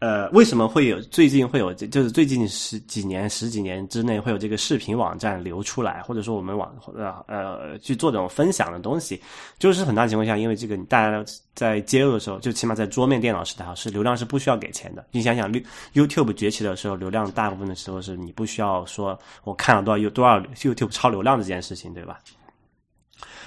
[0.00, 9.20] 呃，为什么会有最近会有，就是最近十几年、十几年之内会有这个视频网站流出来，或者说我们网呃呃去做这种分享的东西，
[9.58, 11.22] 就是很大情况下，因为这个大家
[11.54, 15.04] 在接入的时候，就起码在桌面电脑时代哈，是流量是不需要给钱的。
[15.10, 15.52] 你想想
[15.92, 22.18] ，YouTube 崛起的时候，流量大部分的时候是你不需要说我看了多少有多少 YouTube 超流量这件事情，对吧？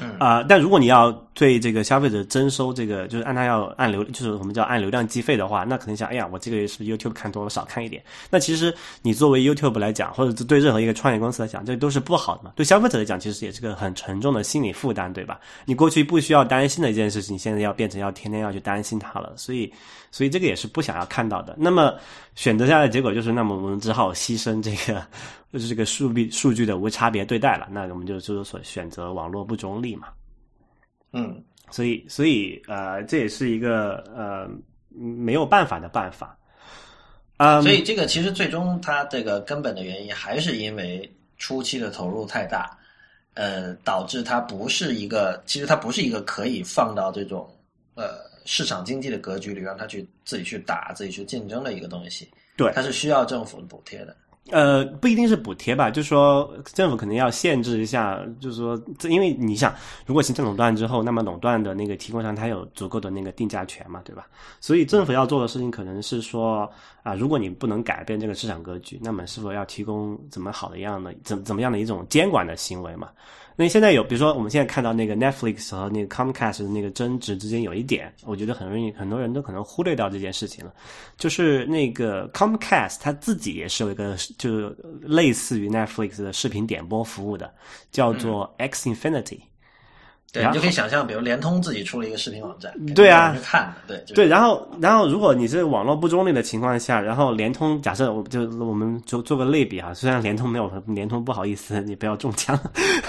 [0.01, 8.03] 嗯啊、但如果你要对这个消费者征收这个，就是按他要按流，就是我们叫按流量计费的话，那可能想，哎呀，我这个月是 YouTube 看多了，少看一点？
[8.29, 12.51] 那其实你作为 YouTube 来讲，或者对任何一个创业公司来讲，这都是不好的嘛。
[12.55, 15.39] 对消费者来讲，其实也是个很沉重的心理负担，对吧？
[15.65, 19.71] 你过去不需要担心的一件事情，现在要变成要天天要去担心它了，所以，
[20.11, 21.55] 所以这个也是不想要看到的。
[21.57, 21.93] 那么
[22.35, 25.05] 选择下来的结果就是，那么我们只好牺牲这个，
[25.53, 27.67] 就是这个数据数据的无差别对待了。
[27.71, 30.07] 那我们就就是所选择网络不中立嘛。
[31.11, 34.49] 嗯，所以，所以，呃，这也是一个呃
[34.89, 36.35] 没有办法的办法。
[37.37, 42.75] 嗯，所以这个其实最终它这个根本的原因还是因为初期的投入太大，
[43.33, 47.47] 呃，导致它不是一个，其实它不是一个可以放到这种
[47.95, 52.29] 呃市场经济的格局里让它去自己去打、自己去竞争的一个东西。
[52.55, 54.15] 对它是需要政府补贴的。
[54.51, 59.73] 呃，不一定是补贴吧，就是说政府可能要限制一下，就是说，这因为你想，
[60.05, 64.27] 如果形成垄断之后，那么垄断的那个提供商他有足够的那个定价权嘛，对吧？
[64.59, 66.69] 所以政府要做的事情可能是说
[67.03, 73.09] 啊，如果你不能改变这个市场格局，那么是否要提供怎么好的样的怎怎么样的一种监管的行为嘛？
[73.55, 80.73] 那现在有，比如说我们现在看到那个 Netflix 和那个 Comcast 的那个争执之间有一点，我觉得很容易很多人都可能忽略掉这件事情了，
[81.17, 87.53] 就是那个 Comcast 它自己也是有一个就是类似于 Netflix 的视频点播服务的，
[87.91, 89.39] 叫做 X Infinity。
[90.33, 102.59] 对，你就可以想象，比如联通自己出了一个视频网站，对啊看的，对，就是对，然后然后如果你是网络不中立的情况下，然后联通假设我就我们就做个类比啊，虽然联通没有联通不好意思，你不要中枪，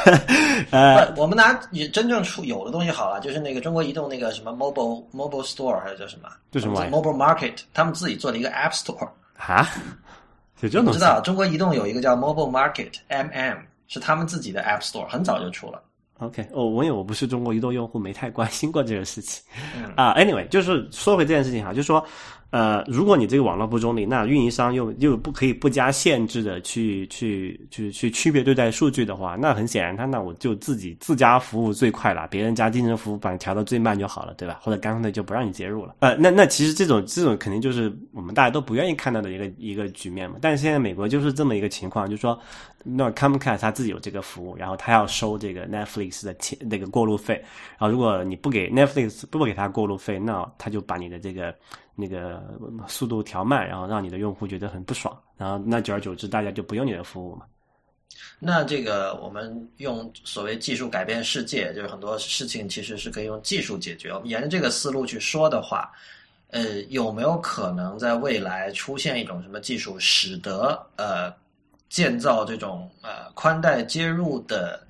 [0.70, 6.28] 呃，我们拿你真正出有的东西好了，就是那个中国移动那个什么 mobile mobile store 还是叫什么？
[6.50, 9.08] 就什么 mobile market，他们自己做了一个 app store。
[9.38, 9.66] 啊，
[10.60, 13.56] 有这种东西你知道中国移动有一个叫 mobile market MM，
[13.88, 15.80] 是他们自己的 app store，很早就出了。
[16.18, 19.42] OK，哦，我因为我不是中国移动用户，没太关心过这个事情。
[19.76, 22.04] 嗯啊、a n y w a y 就是说回这件事情哈，就是说，
[22.54, 34.60] 呃，如果你这个网络不中立，那运营商又又不可以不加限制的去去去去区别对待数据的话，那很显然，他那我就自己自家服务最快了，别人家竞争服务把你调到最慢就好了，对吧？
[34.62, 35.96] 或者干脆就不让你接入了。
[35.98, 40.36] 呃，那那其实这种这种肯定就是我们大家都不愿意看到的一个一个局面嘛。
[40.40, 42.38] 但是现在美国就是这么一个情况，就是说，
[42.84, 47.34] 那 Comcast 它自己有这个服务，然后他要收这个 Netflix 的钱那个过路费，
[47.78, 51.52] 然后如果你不给 Netflix 不给他过路费，那他就把你的这个
[51.94, 52.42] 那个
[52.88, 57.46] 速度调慢，然后让你的用户觉得很不爽，然后那久而久之大家就不用你的服务嘛。
[58.38, 64.10] 那这个我们用所谓技术改变世界，就是很多事情其实是可以用技术解决。
[64.12, 65.90] 我们沿着这个思路去说的话，
[66.48, 71.32] 呃，有没有可能在未来出现一种什么技术，使得呃
[71.88, 74.86] 建造这种呃宽带接入的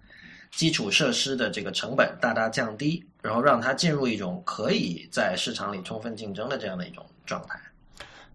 [0.51, 7.59] 基础设施的这个成本大大降低，然后让它进入一种可以在市场里充分竞争的这样的一种状态？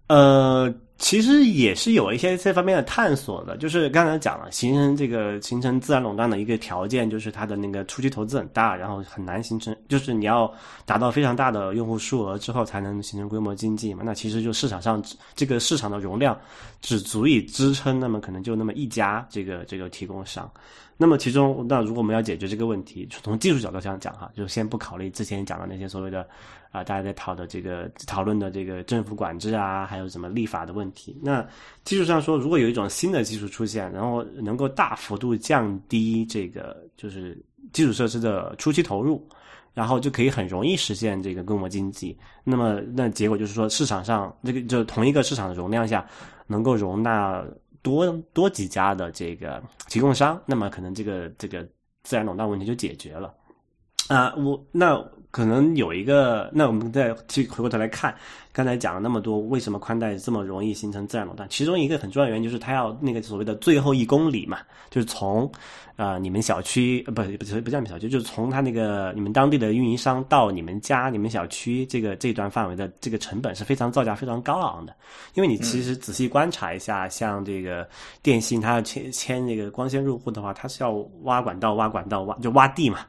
[0.08, 10.54] 呃，其实也是有一些这方面的探索的，就是刚才讲了，形成这个形成自然垄断的一个条件，就是它的那个初期投资很大，然后很难形成，就是你要
[10.86, 14.04] 达到非常大的用户数额之后才能形成规模经济嘛。
[14.06, 15.02] 那其实就市场上
[15.36, 16.38] 这个市场的容量
[16.82, 20.52] 只足以支撑，那么可能就那么一家这个这个提供商。
[21.02, 26.28] 那么其中，那如果我们要解决这个问题，从技术角度上讲哈，就先不考虑之前讲的那些所谓的
[26.72, 31.18] 啊，大家在讨的这个讨论的这个政府管制啊，还有什么立法的问题。
[31.22, 31.46] 那
[31.84, 37.38] 技术上说，如果有一种新的技术出现，然后能够大幅度降低这个就是
[37.74, 39.28] 基础设施的初期投入，
[39.74, 42.18] 然后就可以很容易实现这个规模经济。
[42.44, 46.06] 那么那结果就是说，市场上这个就同一个市场的容量下，
[46.48, 47.44] 能够容纳。
[47.82, 51.66] 多多几家的这个提供商，那么可能这个这个
[52.04, 53.34] 自然垄断问题就解决了
[54.10, 54.36] 啊。
[54.36, 55.02] 我那
[55.32, 58.14] 可能有一个，那我们再去回过头来看，
[58.52, 61.48] 刚才讲了那么多，为什么宽带这么容易形成自然垄断？
[61.50, 64.60] 其中一个很重要的原因就是它要那个所谓的最后一公里嘛，
[64.90, 65.52] 就是从。
[66.00, 74.96] 啊，你们小区不不不叫你们小区，就是从他那个你们当地的运营商到你们家、你们小区这个这段范围的这个成本是非常造价非常高昂的。
[75.34, 77.86] 因为你其实仔细观察一下，像这个
[78.24, 83.00] 电信，它要签签那个光纤入户的话，它是要挖管道、挖管道、挖就挖地嘛，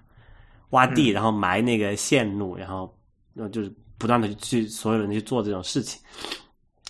[0.71, 2.93] 挖地，然后埋那个线路，然后
[3.37, 6.01] 呃就是不断的去所有人去做这种事情。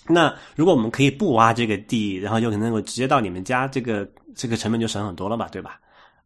[0.06, 5.78] 那如果我们可以不挖这个地，然后就可能够直接到你们家，这个这个成本就省很多了吧，对吧？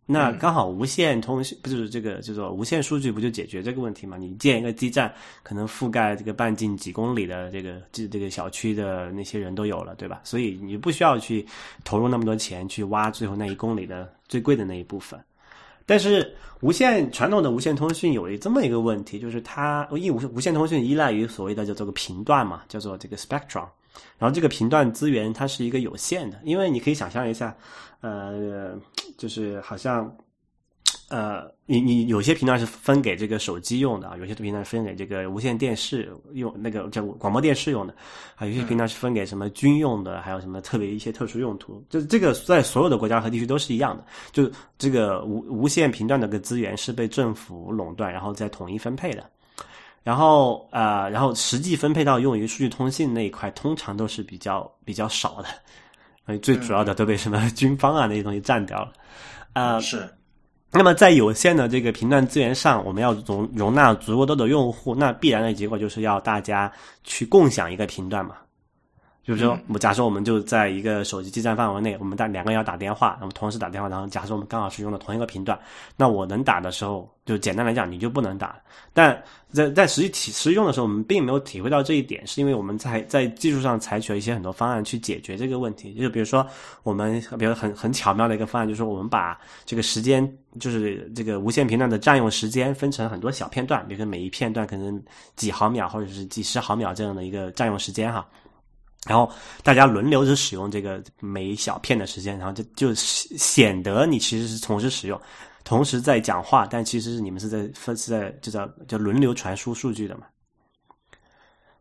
[0.07, 4.19] 那刚好无线通信不就是这个叫做无线数据不就解决这个问题吗？
[4.19, 5.11] 你建一个基站，
[5.43, 10.21] 可能覆盖这个半径几公里的这个这这个小区的那些人都有了，对吧？
[10.23, 11.47] 所以你不需要去
[11.85, 15.19] 投入那么多钱去挖最后那一公里的最贵的那一部分。
[15.87, 23.67] 但是无线传统的无线通讯有一这么一个问题，就是它因无无线通讯依赖于所谓的叫做个频段嘛，叫做这个 spectrum，
[24.19, 27.55] 然后这个频段资源它是一个有限的，因为你可以想象一下。
[28.01, 28.77] 呃，
[29.17, 30.15] 就是好像，
[31.11, 37.95] 呃，你你有些频段是分给这个手机用的啊，有些频段分给这个无线电视用，那个叫广播电视用的，
[38.37, 49.23] 啊，有些频段是分给什么军用的，还有什么特别一些特殊用途，就这个在所有的国家和地区都是一样的，就这个无无线频段的个资源是被政府垄断，然后再统一分配的，
[50.03, 55.49] 然后啊，然后实际分配到用于数据通信那一块，通常都是比较比较少的。
[56.41, 58.93] 最主要的都被什么 军方啊那些东西占掉了，
[59.53, 60.09] 啊是。
[60.75, 66.71] 那么在有限的这个频段资源上，我们要容容纳足够多的用户，那必然的结果就是要大家
[67.05, 68.35] 去共享一个频段嘛。
[69.25, 75.59] 就是说，我假设我们就在一个手机基站范围内，我们打两个人要打电话，那么同时打电话，然后假设我们刚好是用的同一个频段，
[75.97, 78.55] 那我能打的时候，就简单来讲，你就不能打。
[78.93, 79.19] 但
[79.51, 85.95] 在在实际体实际用的时候，我们并没有体会到这一点，是因为我们在在技术上采取了一些很多方案去解决这个问题。
[85.95, 86.47] 就比如说，
[86.83, 95.03] 我们比如很很巧妙的一个方案，就是说我们把这个时间，就是这个无线频段的占用时间分成很多小片段，比如说每一片段可能
[95.35, 98.27] 几毫秒或者是几十毫秒这样的一个占用时间哈。
[99.07, 99.31] 然后
[99.63, 105.21] 大家轮流着使用这个每一小片的时间，然后就就显得你其实是同时使用，
[105.63, 110.25] 同时在讲话，但其实是你们是在分是在就叫叫轮流传输数据的嘛。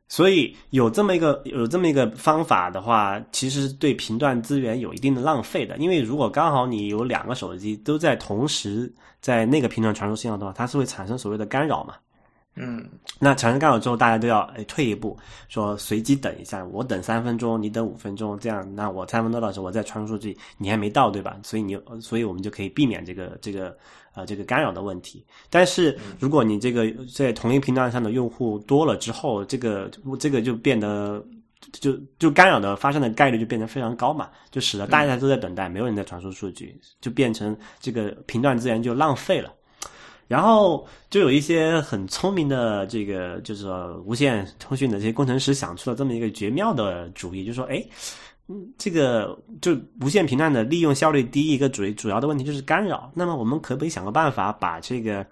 [0.09, 11.95] 所以有这么一个有这么一个方法的话，其实对频段资源有一定的浪费的，因为如果刚好你有两个手机都在同时在那个频段传输信号的话，它是会产生所谓的干扰嘛。
[12.55, 12.87] 嗯，
[13.19, 15.17] 那产生干扰之后，大家都要哎退一步，
[15.49, 21.35] 说随机等一下，我等三分钟，你等五分钟，这样，那我三分钟到时候我再传输数据，你还没到对吧？
[21.41, 23.75] 所以你，所以我们就可以避免这个这个
[24.13, 25.25] 呃这个干扰的问题。
[25.49, 29.89] 但是如果你这个在同一频段上的用户多了之后，这个
[30.19, 31.25] 这个就变得
[31.71, 39.51] 就就干扰的发生的概率就变得非常高嘛，就使得大家都在等待，没有人在传输数据，就变成这个频段资源就浪费了。
[40.27, 43.67] 然后就有一些很聪明的这个就是
[44.05, 47.83] 无线通讯的这些工程师想出了这么一个绝妙的主意，就说：哎，
[48.77, 53.11] 这个就无线频段的利用效率低，一个主主要的问题就是干扰。
[53.13, 55.25] 那么我们可不可以想个办法把这个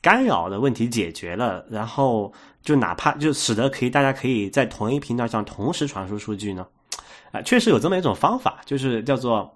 [0.00, 1.64] 干扰的问题解决了？
[1.70, 2.32] 然后
[2.62, 6.66] 就哪怕就使得可以大家可以在同一频道上同时传输数据呢？
[7.30, 9.50] 啊，确实有这么一种方法，就是叫做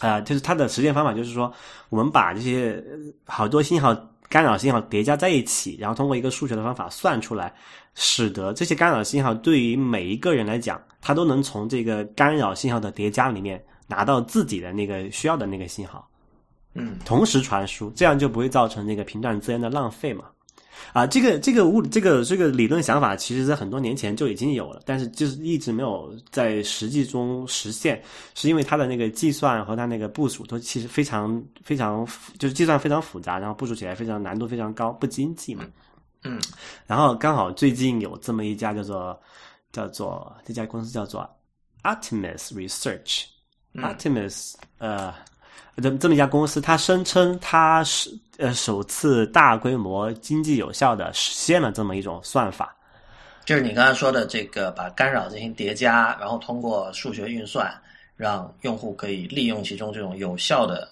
[0.00, 1.52] 啊，就是它的实践方法，就是说
[1.88, 2.82] 我们把这些
[3.24, 3.96] 好多信号。
[4.30, 7.52] 干扰信号叠加在一起，然后通过一个数学的方法算出来，
[7.96, 16.08] 使得这些干扰信号对于每一个人来讲，他都能从这个干扰信号的叠加里面拿到自己的那个需要的那个信号，
[16.74, 20.26] 嗯，同时传输，这样就不会造成那个频段资源的浪费嘛。
[20.92, 28.02] 啊，这个这个物这个这个理论想法，其实在很多年前就已经有了，但是就是一直没有在实际中实现，
[28.34, 32.06] 是因为它的那个计算和它那个部署都其实非常非常
[32.38, 35.64] 就是计算非常复杂，然后部署起来非常难度非常高，不经济嘛。
[36.24, 36.40] 嗯，
[36.86, 39.18] 然后刚好最近有这么一家叫做
[39.72, 41.28] 叫做这家公司叫做
[41.82, 45.14] Artemis Research，Artemis 呃。
[45.82, 48.10] 这这么一家公司，它声称它是
[48.40, 52.74] 呃首次大规模、经济有效的实现了这么一种算法，
[53.44, 57.70] 就是你刚才说的这个把干扰进行叠加，然后通过数学运算，
[58.16, 60.88] 让用户可以利用其中这种有效的。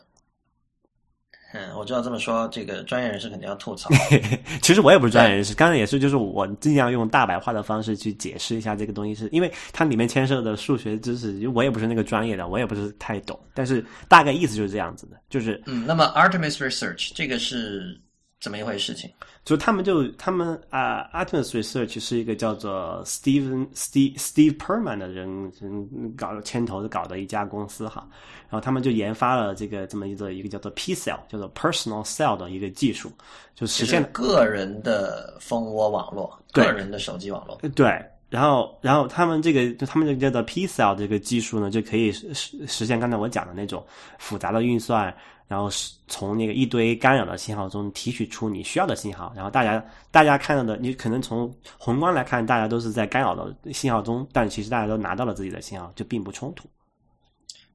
[1.54, 3.88] 嗯，我知道这么说，这个专业人士肯定要吐槽。
[4.60, 13.38] 其实我也不是专业人士，刚才也是，就是我尽量用大白话的方式去解释一下这个东西，是因为它里面牵涉的数学知识，我也不是那个专业的，我也不是太懂。
[13.54, 17.98] 但是大概意思就是这样子的，就是嗯，那么 Artemis Research 这个是
[18.40, 18.94] 怎么一回事？
[18.94, 19.10] 情
[19.44, 28.06] 就他们就他们啊，Artemis Research 是一个叫做 Steven Steve Steve Perman 的人人搞牵头的搞的一家公司哈。
[28.50, 33.10] 然后他们就研发了这个这么一个一个叫做 P cell，叫做 Personal Cell 的一个技术，
[33.54, 37.58] 就实现个人的蜂窝网络，个人的手机网络。
[37.74, 37.86] 对，
[38.28, 42.32] 然后然后他们这个就他们这个叫做 P cell 这个技术呢，就可以实
[42.66, 43.84] 实现刚才我讲的那种
[44.18, 45.14] 复杂的运算，
[45.48, 49.32] 然后是从那个一堆干扰的信号中提取出你需要的信号。
[49.34, 56.68] 然后大家大家看到的，你可能从宏观来看，大家都是在干扰的信号中，但其实大家都拿到了自己的信号，就并不冲突。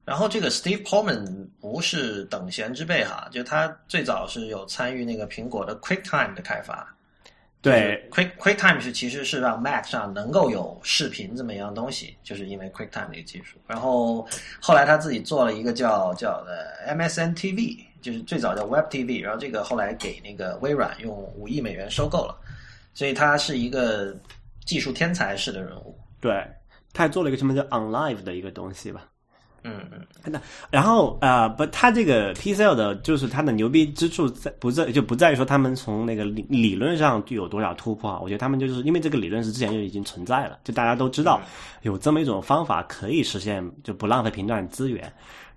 [0.04, 6.86] 然后这个 Steve Pullman 不是等闲之辈哈，就他最早是有参与那个苹果的 QuickTime 的开发。
[7.64, 13.56] 对，Quick QuickTime 是其实是让 Mac 上能够有视频这么一样东西，就是因为 QuickTime 的一个技术。
[13.66, 14.28] 然后
[14.60, 22.36] 后来他自己做了一个叫叫呃 MSN TV，就是最早叫 Web TV，然后这个后来给那个微软用五亿美元收购了，
[22.92, 24.14] 所以他是一个
[24.66, 25.98] 技术天才式的人物。
[26.20, 26.46] 对，
[26.92, 29.08] 他还做了一个什么叫 OnLive 的一个东西吧。
[29.66, 30.38] 嗯嗯，那
[30.70, 38.20] 然后啊不，它这个 P cell 的，就是它的牛逼之处在不在就不在于说他们从那个理理论上就有多少突破啊？
[38.22, 41.40] 我觉得他们就是因为这个理论是之前就已经存在了，就大家都知道
[41.80, 45.10] 有这么一种方法可以实现就不浪费频段资源。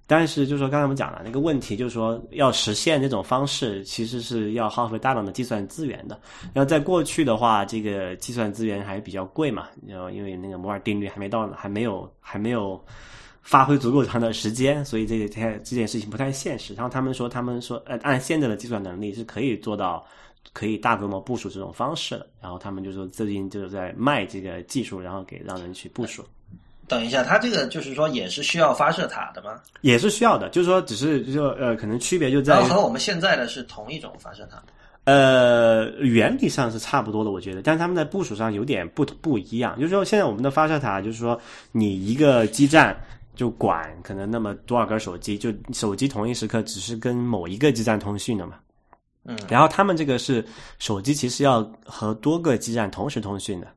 [0.09, 6.17] 但是就是说刚才我们讲了那个问题，就是说要实现这种方式，其实是要耗费大量的计算资源的。
[6.53, 12.81] 然后在过去的话，这个计算资源还比较贵嘛，然后因为那个摩尔定律还没到，还没有还没有。
[13.47, 16.73] 发挥足够长的时间，所以这个这这件事情不太现实。
[16.73, 20.05] 然后他们说，他们说，呃，按现在的计算能力是可以做到，
[20.51, 22.27] 可以大规模部署这种方式的。
[22.41, 26.25] 然后他们就说，最近就是在卖这个技术，然后给让人去部署。
[26.89, 29.61] 等一下，它这个就是说也是需要发射塔的吗？
[29.79, 34.61] 也是需要的，就是说只是就呃，可能区别就在和我们现在的是同一种发射塔。
[35.05, 39.73] 呃，原理上是差不多的，我觉得，但是他们在部署上有点不不一样。
[39.77, 41.39] 就是说，现在我们的发射塔就是说，
[41.71, 42.93] 你一个基站。
[43.37, 48.55] 就管可能那么多少根手机，就手机同一时刻只是跟某一个基站通讯的嘛。
[49.23, 50.43] 嗯，然后他们这个是
[50.79, 53.67] 手机，其实要和多个基站同时通讯的。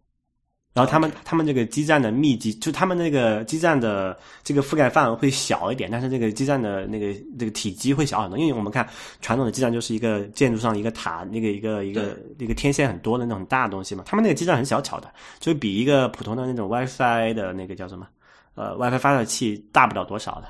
[0.73, 8.39] 然后他们他们这个基站的密集，就他们那个基站的这个覆盖范围会小一点，但是这个基站的那个这个体积会小很多。
[8.39, 8.89] 因为我们看
[9.21, 14.05] 传统的基站就是一个建筑上一个塔，那个一个一个一个天线很多的那种大的东西嘛。
[14.07, 18.07] 他们那个基站很小巧的，就比一个普通的那种 WiFi 的那个叫什么？
[18.55, 20.49] 呃，WiFi 发射器大不了多少的，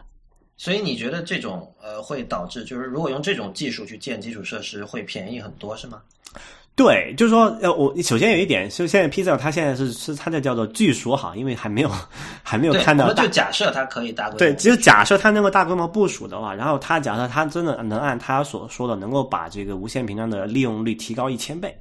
[0.57, 6.01] 所以你觉得这种呃会导致，就是如果用这种技术去建基础设施会便宜很多，是吗？
[6.77, 11.91] 对，就是说，呃，我首先有一点，就现在 Pizza 它现在是是它在叫做据说哈，因为还没有
[12.43, 21.77] 还没有看到，就假设它可以大规模，对，其实假设它能够大规模部署的话，然后它假设它真的能按它所说的，能够把这个无线频段的利用率提高一千倍。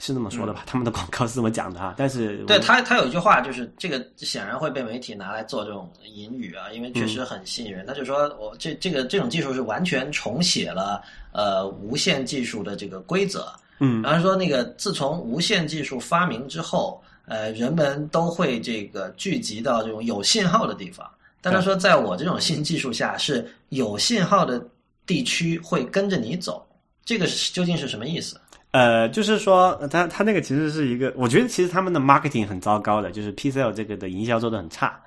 [0.00, 0.64] 是这么说的吧？
[0.66, 1.94] 他们的广告是这么讲的啊。
[1.96, 7.86] 但是对他，他有一句话，就是这个显然会被媒体拿来做这种引语啊，因为确实很吸引人。
[7.86, 11.00] 他就说我这这个这种技术是完全重写了
[11.32, 13.46] 呃无线技术的这个规则。
[13.78, 21.08] 嗯，然后说那个自从无线技术发明之后，呃，人们都会这个聚集到这种有信号的地方。
[21.40, 24.64] 但他说，在我这种新技术下，是有信号的
[25.04, 26.66] 地区会跟着你走。
[27.04, 28.40] 这个究竟是什么意思？
[28.74, 34.98] 呃，就是说，他他那个其实是一个，我觉得其实他们的 marketing 很糟糕的，就是 P C L 这个的营销做的很差，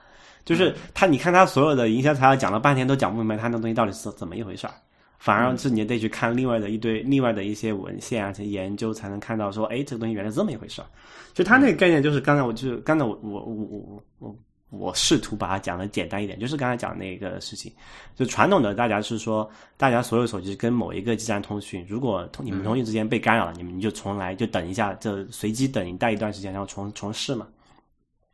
[0.45, 4.73] 就是他，你看他所有的营销材料讲了半天都讲不明白他那东西到底是怎么一回事儿，
[5.19, 10.87] 反而是你得去看另外的一堆另外的一些文献啊，去研究才能看到说，哎，这个东西原来这么一回事儿。
[11.33, 14.35] 就他那个概念就是刚才我就是刚才我我我我我
[14.69, 17.71] 我试图把它讲的简单一点，就是刚才讲那个事情，
[18.15, 27.47] 就传统的大家是说，大家所有手机跟某一个基站通讯，如果通你们通讯之间被干扰了，你们你就重来，就等一下，就随机等待一段时间，然后重重试嘛。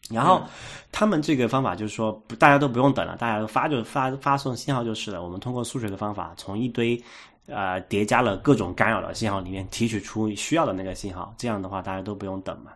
[0.09, 0.43] 然后
[0.91, 5.23] 他们这个方法就是说，大家都不用等了，大家都发就发发送信号就是了。
[5.23, 7.01] 我们通过数学的方法，从一堆
[7.45, 12.73] 呃叠加了各种干扰的信号里面提取出需要的那个信号，这样的话大家都不用等嘛。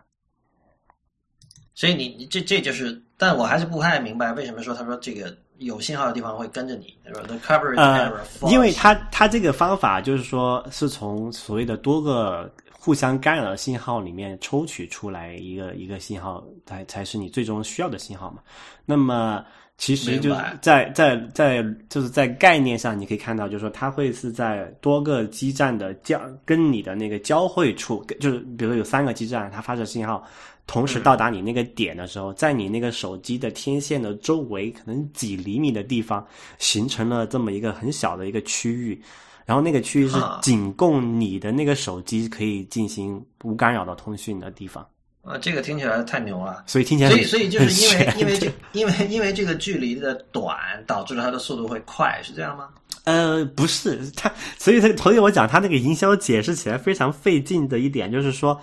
[1.74, 12.48] 所以你你这这就是，但我还是不太明白为什么说他说这个有信号的地方会跟着你，他说 the coverage error，因为他他这个方法就是说是从所谓的多个
[12.78, 18.38] 互相干扰的信号里面抽取出来一个一个信号，才才是你最终需要的信号嘛。
[18.86, 19.44] 那么
[19.78, 30.24] 其实就在在在就是在概念上，你可以看到，就是说它会是在多个基站的交跟你的那个交汇处，就是比如说有三个基站，它发射信号。
[30.68, 36.24] 同时到达你那个点的时候，在你那个手机的天线的周围，可能几厘米的地方，
[36.58, 39.02] 形成了这么一个很小的一个区域，
[39.46, 44.86] 然后那个区域是仅供你的那个手机可以进行无干扰的通讯的地方。
[45.22, 46.64] 啊，这个听起来太牛了。
[46.66, 50.54] 所以听起来，所以所以就是因为因为这因为因为这个距离的短，
[50.86, 52.68] 导致了它的速度会快，是这样吗？
[53.04, 58.60] 呃，不是，它所以它所以我讲它那个营销解释起来非常费劲的一点，就是说。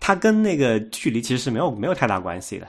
[0.00, 2.66] 它跟那个距离其实是没有没有太大关系的，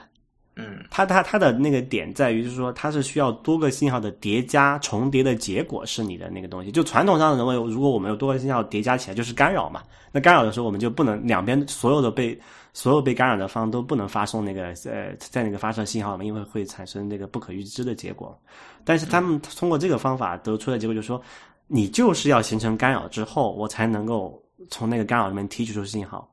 [0.56, 6.70] 嗯，它它它的那个点在于，就是说它是需要多个信号的叠加重叠的结果是你的那个东西。
[6.70, 12.38] 就传统上认为，如果我们有多个信号叠加起来就是干扰嘛，那干扰的时候我们就不能两边所有的被
[12.72, 18.38] 所有被干扰的方都不能发送那个呃在那个发射信号嘛，因为会产生那个不可预知的结果。
[18.84, 21.20] 但是他们通过这个方法得出的结果就是说，
[21.68, 26.28] 你就是要形成干扰之后，我才能够从那个干扰里面提取出信号。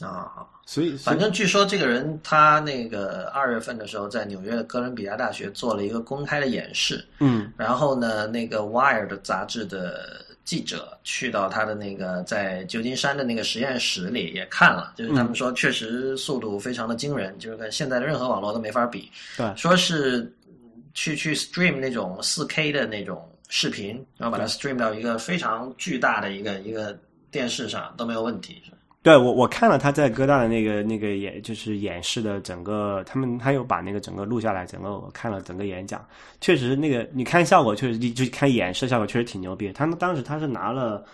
[0.00, 20.34] 啊，所以反正据说这个人他那个二月份的时候在纽约的哥伦比亚大学做了一个公开的演示，嗯，然后呢，那个《Wired》杂志的记者去到他的那个在旧金山的那个实验室里也看了，就是他们说确实速度非常的惊人，就是跟现在的任何网络都没法比，对，说是
[20.94, 26.98] 去去 stream 那种四 K 的那种视频，然后把它 stream 到一个非常巨大的一个一个
[27.30, 28.60] 电视上都没有问题。
[29.02, 36.06] 对我，我看了他在哥大的那个那个演，就是演示的整个，他们他有把那个整个录下来，整个我看了整个演讲，
[36.40, 39.72] 确实那个你看效果确实，就看演示效果确实挺牛逼。
[39.72, 41.04] 他们当时他是拿了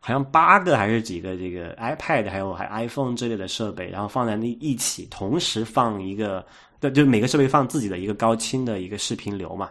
[0.00, 6.42] 好像八个还是几个这个 iPad 还有还 iPhone 之类的设备，然后放在那一起，同时放一个，
[6.80, 9.70] 对，就每个设备放自己的一个高清的一个视频流嘛。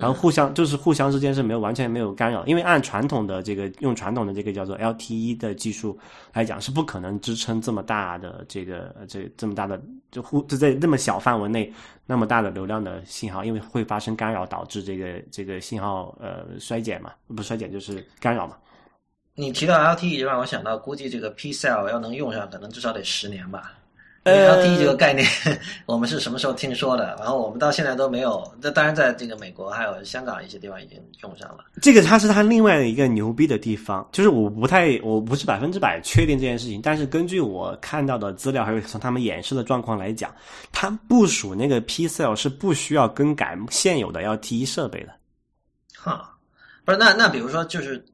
[0.00, 5.96] 然后互相就是互相之间是没有完全没有干扰，因为按传统的这个用传统的这个叫做 LTE 的技术
[6.32, 9.80] 来讲，是不可能支撑这么大的这个这这么大的
[10.10, 11.70] 就互就在那么小范围内
[12.06, 18.56] 那么大的流量的信号，因为会发生干扰，导致这个这个信号呃衰减嘛，不衰减就是干扰嘛。
[19.34, 23.72] 你提到 LTE 就让我想到，估计这个 P cell 要能用上，可能至少得十年吧。
[24.22, 25.26] LTE 这个概念，
[25.86, 27.16] 我们是什么时候听说的？
[27.18, 28.46] 然后我们到现在都没有。
[28.60, 31.64] 那当然，在这个美国还有香港一些地方已经用上了。
[31.80, 40.30] 这个它是它另外的一个牛逼的地方，就是我不太，我不是百分之百确定这件事情，但是根据我看到的资料，还有从他们演示的状况来讲，
[40.70, 45.12] 它部署那个 P cell 是不需要更改现有的 LTE 设备的。
[45.96, 46.36] 哈，
[46.84, 48.04] 不是，那那比如说就是。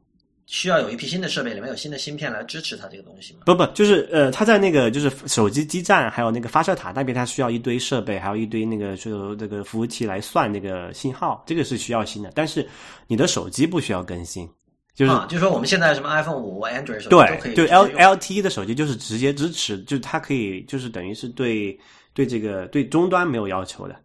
[0.46, 3.40] 需要有一批新的设备，里面有新的芯片来支持它这个东西吗？
[3.44, 12.30] 不不，就是呃，它在那个就是手机基站，还有那个发射塔那边，它需要一堆设备，还有一堆那个就这个服务器来算那个信号，这个是需要新的。
[12.32, 12.64] 但是
[13.08, 14.48] 你的手机不需要更新，
[14.94, 21.76] 就是就是说我们现在什么 iPhone 五、Android 手机都可以对 L LTE 的手机就是直接支持，就它可以就是等于是对
[22.14, 23.96] 对这个对终端没有要求的，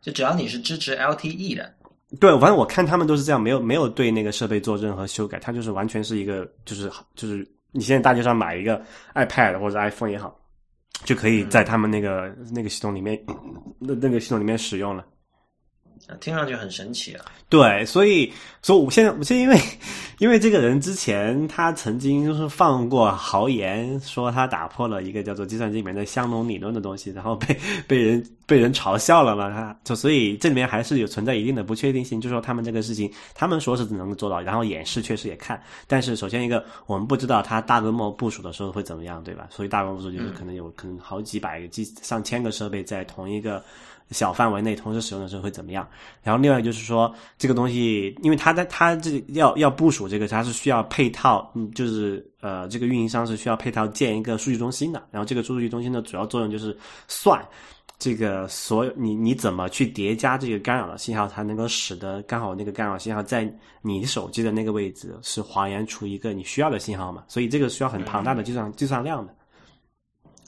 [0.00, 1.72] 就只要你是支持 LTE 的。
[2.20, 8.80] 对，反正我看他们都是这样，没有没有对那个设备做任何修改，它就是完全是一个，就是就是你现在大街上买一个
[9.14, 10.38] iPad 或者 iPhone 也好，
[11.04, 13.18] 就可以在他们那个那个系统里面，
[13.78, 15.04] 那那个系统里面使用了。
[16.20, 17.24] 听上去很神奇啊！
[17.48, 18.32] 对，所以，
[18.62, 19.58] 所以我现在，我现在因为，
[20.18, 27.56] 因为这个人之前他曾经就是放过豪言，说他打破了一个叫做计算机里面的香农理论的东西，然后被
[27.86, 39.46] 被人被人嘲笑了嘛，他就所以这里面还是有存在一定的不确定性，就说他们这个事情，他们说是能够做到，然后演示确实也看，但是首先一个我们不知道他大规模部署的时候会怎么样，对吧？
[39.50, 43.62] 所以大规模部署就是可能有可能好几百个、几上千个设备在同一个。
[44.12, 45.88] 小范围内同时使用的时候会怎么样？
[46.22, 55.02] 然后另外就是说，这个东西，因为它在它这要要部署这个，它是需要配套，嗯，就是呃，这个运营商是需要配套建一个数据中心的。
[55.10, 56.76] 然后这个数据中心的主要作用就是
[57.08, 57.42] 算
[57.98, 63.48] 这个所有你你怎么去叠加这个干扰的信号，才能够使得刚好那个干扰信号在
[63.80, 67.24] 你手机的那个位置是还原出一个你需要的信号嘛？
[67.28, 69.34] 所以这个需要很庞大的计算计算量的。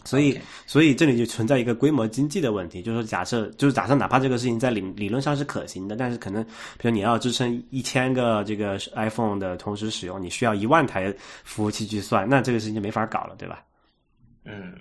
[0.04, 6.44] 所以，所以这里就存在一个规模经济的问题，就是说，假设就是假设哪怕这个事情在理理论上是可行的，但是可能，
[6.78, 13.64] 比如你要支撑一千个这个 iPhone 的同时使用，你需要一万台服务器去算，那这个事情就没法搞了，对吧？
[14.44, 14.74] 嗯，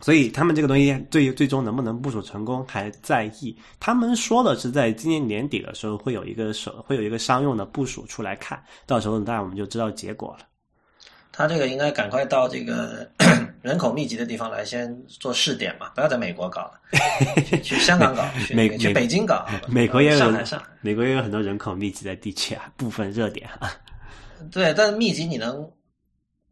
[0.00, 3.54] 所以他们这个东西最最终能不能部署成功还在意。
[3.78, 10.46] 他们说的是在今年年底的时候会有一个手会有一个商用的部署出来看，到时候当然我们就知道结果了。
[11.32, 13.08] 他这个应该赶快到这个
[13.62, 16.80] 人口密集的地方来先做试点嘛，不要在美国搞了，
[17.62, 23.72] 去香港搞，去去北京搞，美国也有上海上，美国也有很多人口密集的地区啊，部分热点啊。
[24.50, 25.66] 对，但是密集你能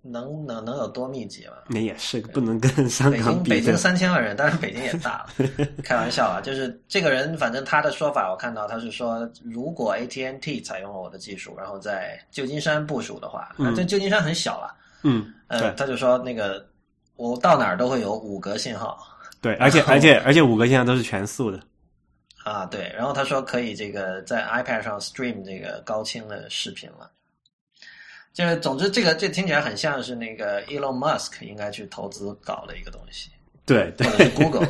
[0.02, 1.54] 能能能有多密集吗？
[1.68, 3.50] 那也是不能跟香港比。
[3.50, 5.48] 北京三千万人，当然北京也大了，
[5.84, 6.40] 开玩笑啊。
[6.40, 14.74] 就是这个人，反正他的说法，我看到他是说，如果 AT&T 采用了我的技术，然后在旧金山部署的话，这旧金山很小了。
[15.02, 16.66] 嗯，呃，他就说那个
[17.16, 18.98] 我到哪儿都会有五格信号，
[19.40, 21.60] 对，而且而且而且五格信号都是全速的，
[22.44, 27.10] 啊，对，然后他说可以这个在 iPad 上 stream 这个高清的视频了，
[28.32, 33.30] 就是总之这个这听起来很像是那个 Elon Musk 应该去投资搞的一个东西。
[33.66, 34.66] 对，或者是 Google，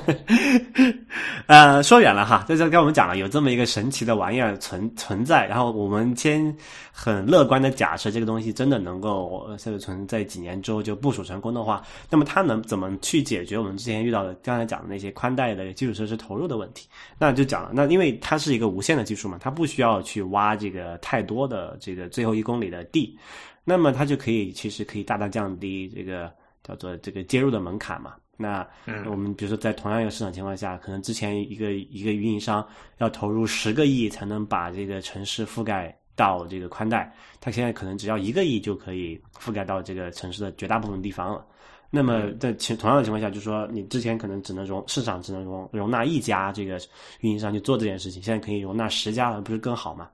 [1.47, 6.55] 呃，说远了哈，在这跟我们讲了有这么一个神奇的玩意儿存存在，然后我们先
[6.93, 16.87] 很乐观的假设这个东西真的能够在存在几年之后就部署成功的话，那么它能怎么去解决我们之前遇到的刚才讲的那些宽带的基础设施投入的问题？
[17.17, 23.19] 那就讲了，那因为它是一个无线的技术嘛，它不需要去挖这个太多的这个最后一公里的地，
[23.71, 26.29] 那么它就可以其实可以大大降低这个
[26.65, 28.17] 叫做这个接入的门槛嘛。
[28.37, 28.67] 那
[29.07, 32.67] 我们比如说在同样一个市场情况下，可能之前一个一个运营商
[32.99, 41.47] 要投入十个亿才能把这个城市覆盖到这个宽带，它现在可能只要一个亿就可以覆盖到这个城市的绝大部分地方了。
[41.91, 46.81] 那么在情同样的情况下，就是说你之前可能只能容市场只能容容纳一家这个
[47.21, 50.09] 运营商去做这件事情，现在可以容纳十家了，不是更好吗？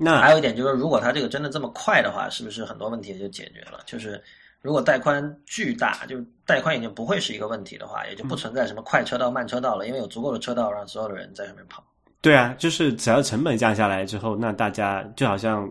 [0.00, 3.80] 那还有一点就是，如果它这个真的这么快的话，是不是很多问题就解决了？
[3.86, 4.20] 就是。
[4.62, 11.82] 如果带宽巨大，就是带宽已经不会是一个问题的话，也就不存在什么快车道、慢车道了，因为有足够的车道让所有的人在上面跑。
[12.20, 15.66] 对啊，就是只要成本降下来之后，那大家就好像，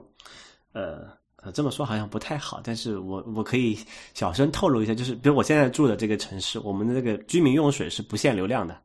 [0.73, 3.77] 呃呃，这么说好像不太好，但是我我可以
[4.15, 8.76] 小声透露一下，就是比如我现在住的这个城市，我们的这个居民用水是不限流量的。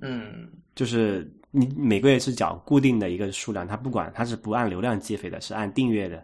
[0.00, 6.22] 嗯，就是你每个月是缴固定的一个数量，它不管它是不按流量计费的，是按订阅的。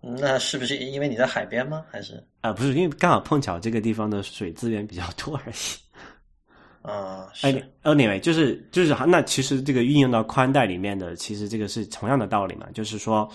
[0.00, 1.82] 那是不是因为你在海边吗？
[1.90, 5.56] 还是啊，不是，因为刚好碰巧这个地方的水资源比较多而已。
[6.86, 7.50] 啊，哎
[7.82, 13.26] ，Anyway，就是就是，那其实这个运用到宽带里面的，其实这个是同样的道理嘛，就是说，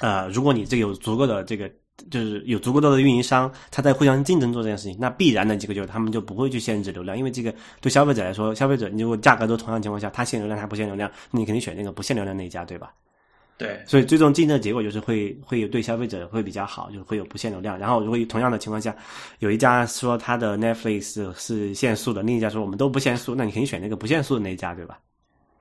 [0.00, 1.70] 呃，如果你这有足够的这个，
[2.10, 12.92] 就是有足够多的运营商，他在互相竞争做这件事情，那必然的几个就是他们就不会去限制流量，因为这个对消费者来说，消费者你如果价格都同样情况下，他限流量，他不限流量，你肯定选那个不限流量那一家，对吧？
[13.58, 17.76] 对，所以最终竞争的结果就是会会有对消费者会比较好，就会有不限流量。
[17.76, 18.94] 然后如果同样的情况下，
[19.40, 24.98] 有一家说他的 Netflix 是限速的，另一家说我们都不限速，那你肯定选那个不限速的那一家，对吧？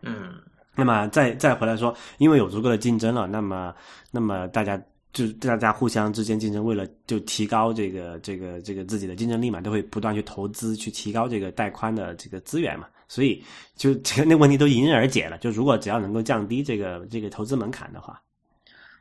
[0.04, 0.36] 嗯。
[0.80, 3.74] 那么再再回来说，因为有足够的竞争了，那么
[4.12, 4.80] 那么大家
[5.14, 12.88] 就大家互相之间竞争，为了就提高这个这个这个自己的竞争力嘛，都会不断去投资去提高这个带宽的这个资源嘛。
[13.10, 13.42] 所以，
[13.78, 15.38] 就这个那问题都迎刃而解了。
[15.38, 18.22] 就如果只要能够降低这个这个投资门槛的话，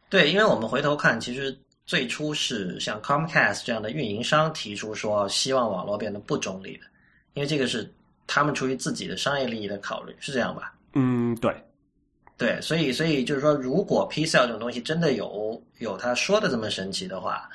[0.08, 6.84] 对，因为我们回头看，其实最初是像 Comcast 这样的运营商提出说，希望网络变得不中立的，
[7.34, 7.92] 因为这个是
[8.28, 10.72] 他们出于自己的商业利益的考虑，是这样吧？
[10.94, 11.52] 嗯，对，
[12.38, 17.48] 对，所以，所以就是说，如果 P cell 这种东西真的有有他说的这么神奇的话，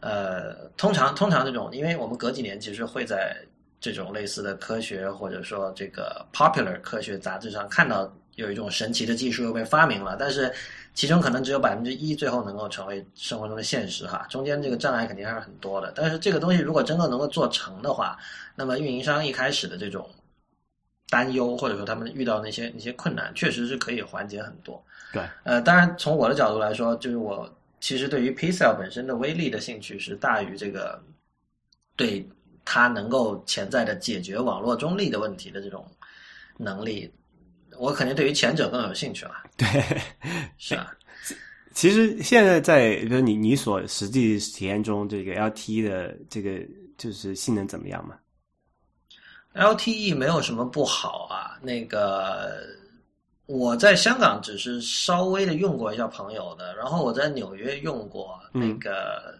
[0.00, 3.36] 呃，通常通常这种，因为我们隔几年其实会在。
[3.80, 10.50] 这种类似的科学，或者说这个 popular 科学杂志上看到有一种神奇的技术又被发明了，但是
[10.94, 15.92] 其中可能只有百分之一最后能够成为生活中的现实哈，中间这个障碍肯定还是很多的。
[15.94, 18.16] 但是这个东西如果真的能够做成的话，
[18.54, 20.08] 那么运营商一开始的这种
[21.08, 24.82] 担忧，或者说他们遇到那些那些困难，确实是可以缓解很多。
[25.12, 27.48] 对，呃，当然从我的角度来说，就是我
[27.80, 31.02] 其实对于 P cell 本身的威力的兴趣是大于这个
[31.96, 32.26] 对。
[32.66, 35.86] 它能够潜在的解决网络中立的问题的这种
[36.56, 37.12] 能力，
[37.78, 39.34] 我肯定对于前者更有兴趣了。
[39.54, 39.66] 对，
[40.56, 40.90] 是啊。
[41.74, 46.58] 其实现在在比如你你所实际体验中，这个 LTE 的这个
[46.96, 48.16] 就是性能怎么样嘛
[49.54, 52.60] LTE 没有什么不好啊，那个
[53.46, 59.38] 我在香港只是稍微的用过一下朋友的，然后我在纽约用过那个，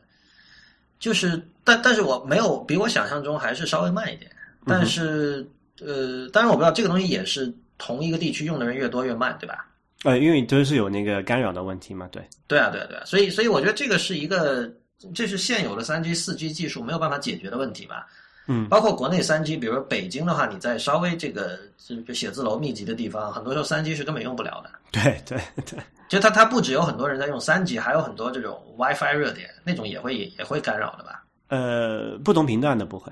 [0.98, 4.30] 就是但但是我没有比我想象中还是稍微慢一点，
[4.66, 5.44] 但是
[5.80, 9.66] 呃，当然我不知道这个东西也是同一个地区用的人越多越慢，对吧？
[10.04, 12.22] 呃，因为都是有那个干扰的问题嘛，对。
[12.46, 14.70] 对啊，对啊，对啊，所以所以我觉得这个是一个
[15.14, 18.06] 这是现有的三 G、四 G 技术没有办法解决的问题吧。
[18.46, 24.70] 嗯，包括国内三 G，比如说北京的话，你在稍微这个这个写字楼密集的地方，很多时候三 G 是根本用不了的。
[24.92, 31.24] 对对对，就它它不只有很多人在用三 G，还有很多这种 WiFi 热点，那种也会也也会干扰的吧？
[31.48, 33.10] 呃，不同频段的不会，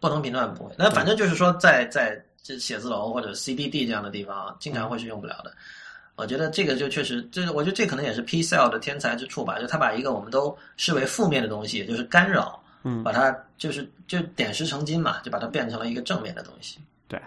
[0.00, 0.74] 不同频段不会。
[0.76, 5.52] 那反正就是说，在在这写字楼或者 CBD 这样的地方，经常会是用不了的。
[6.16, 12.60] 我觉得这个就确实，这我觉得这可能也是 P Cell 的天才之处吧，就他把一个我们都视为负面的东西，也就是干扰。
[12.84, 16.78] 嗯，把它就是就点石成金嘛，就把它变成了一个正面的东西。
[17.08, 17.20] 对，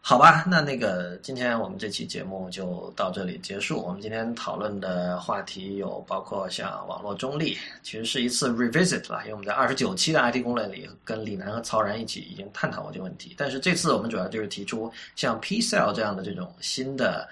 [0.00, 3.82] 好吧，那那个今天我们这期节目就到这里结束。
[3.82, 13.34] 我们今天讨论的话题有包括像网络中立，其实是一次 revisit 了，因为我们在二十九期的 IT 公论里跟李楠和曹然一起已经探讨过这个问题。
[13.36, 17.28] 但是这次我们主要就是提出像 P Cell 这样的这种新的。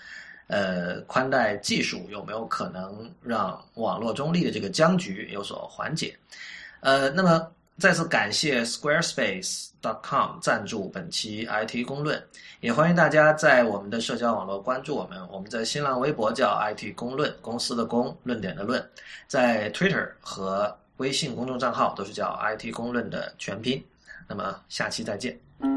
[0.48, 6.16] 呃，宽带技术有没有可能让网络中立的这个僵局有所缓解？
[6.80, 12.22] 呃，那么再次感谢 Squarespace.com 赞助本期 IT 公论，
[12.60, 15.18] 也欢迎大家在我们的社交网络关注我们。
[15.30, 18.82] 我们在新浪微博叫 IT 公论，公司的公，论点的论，
[19.26, 23.84] 在 Twitter 和微信公众账号都是叫 IT 公论的全拼。
[24.28, 25.75] 那么下期再见。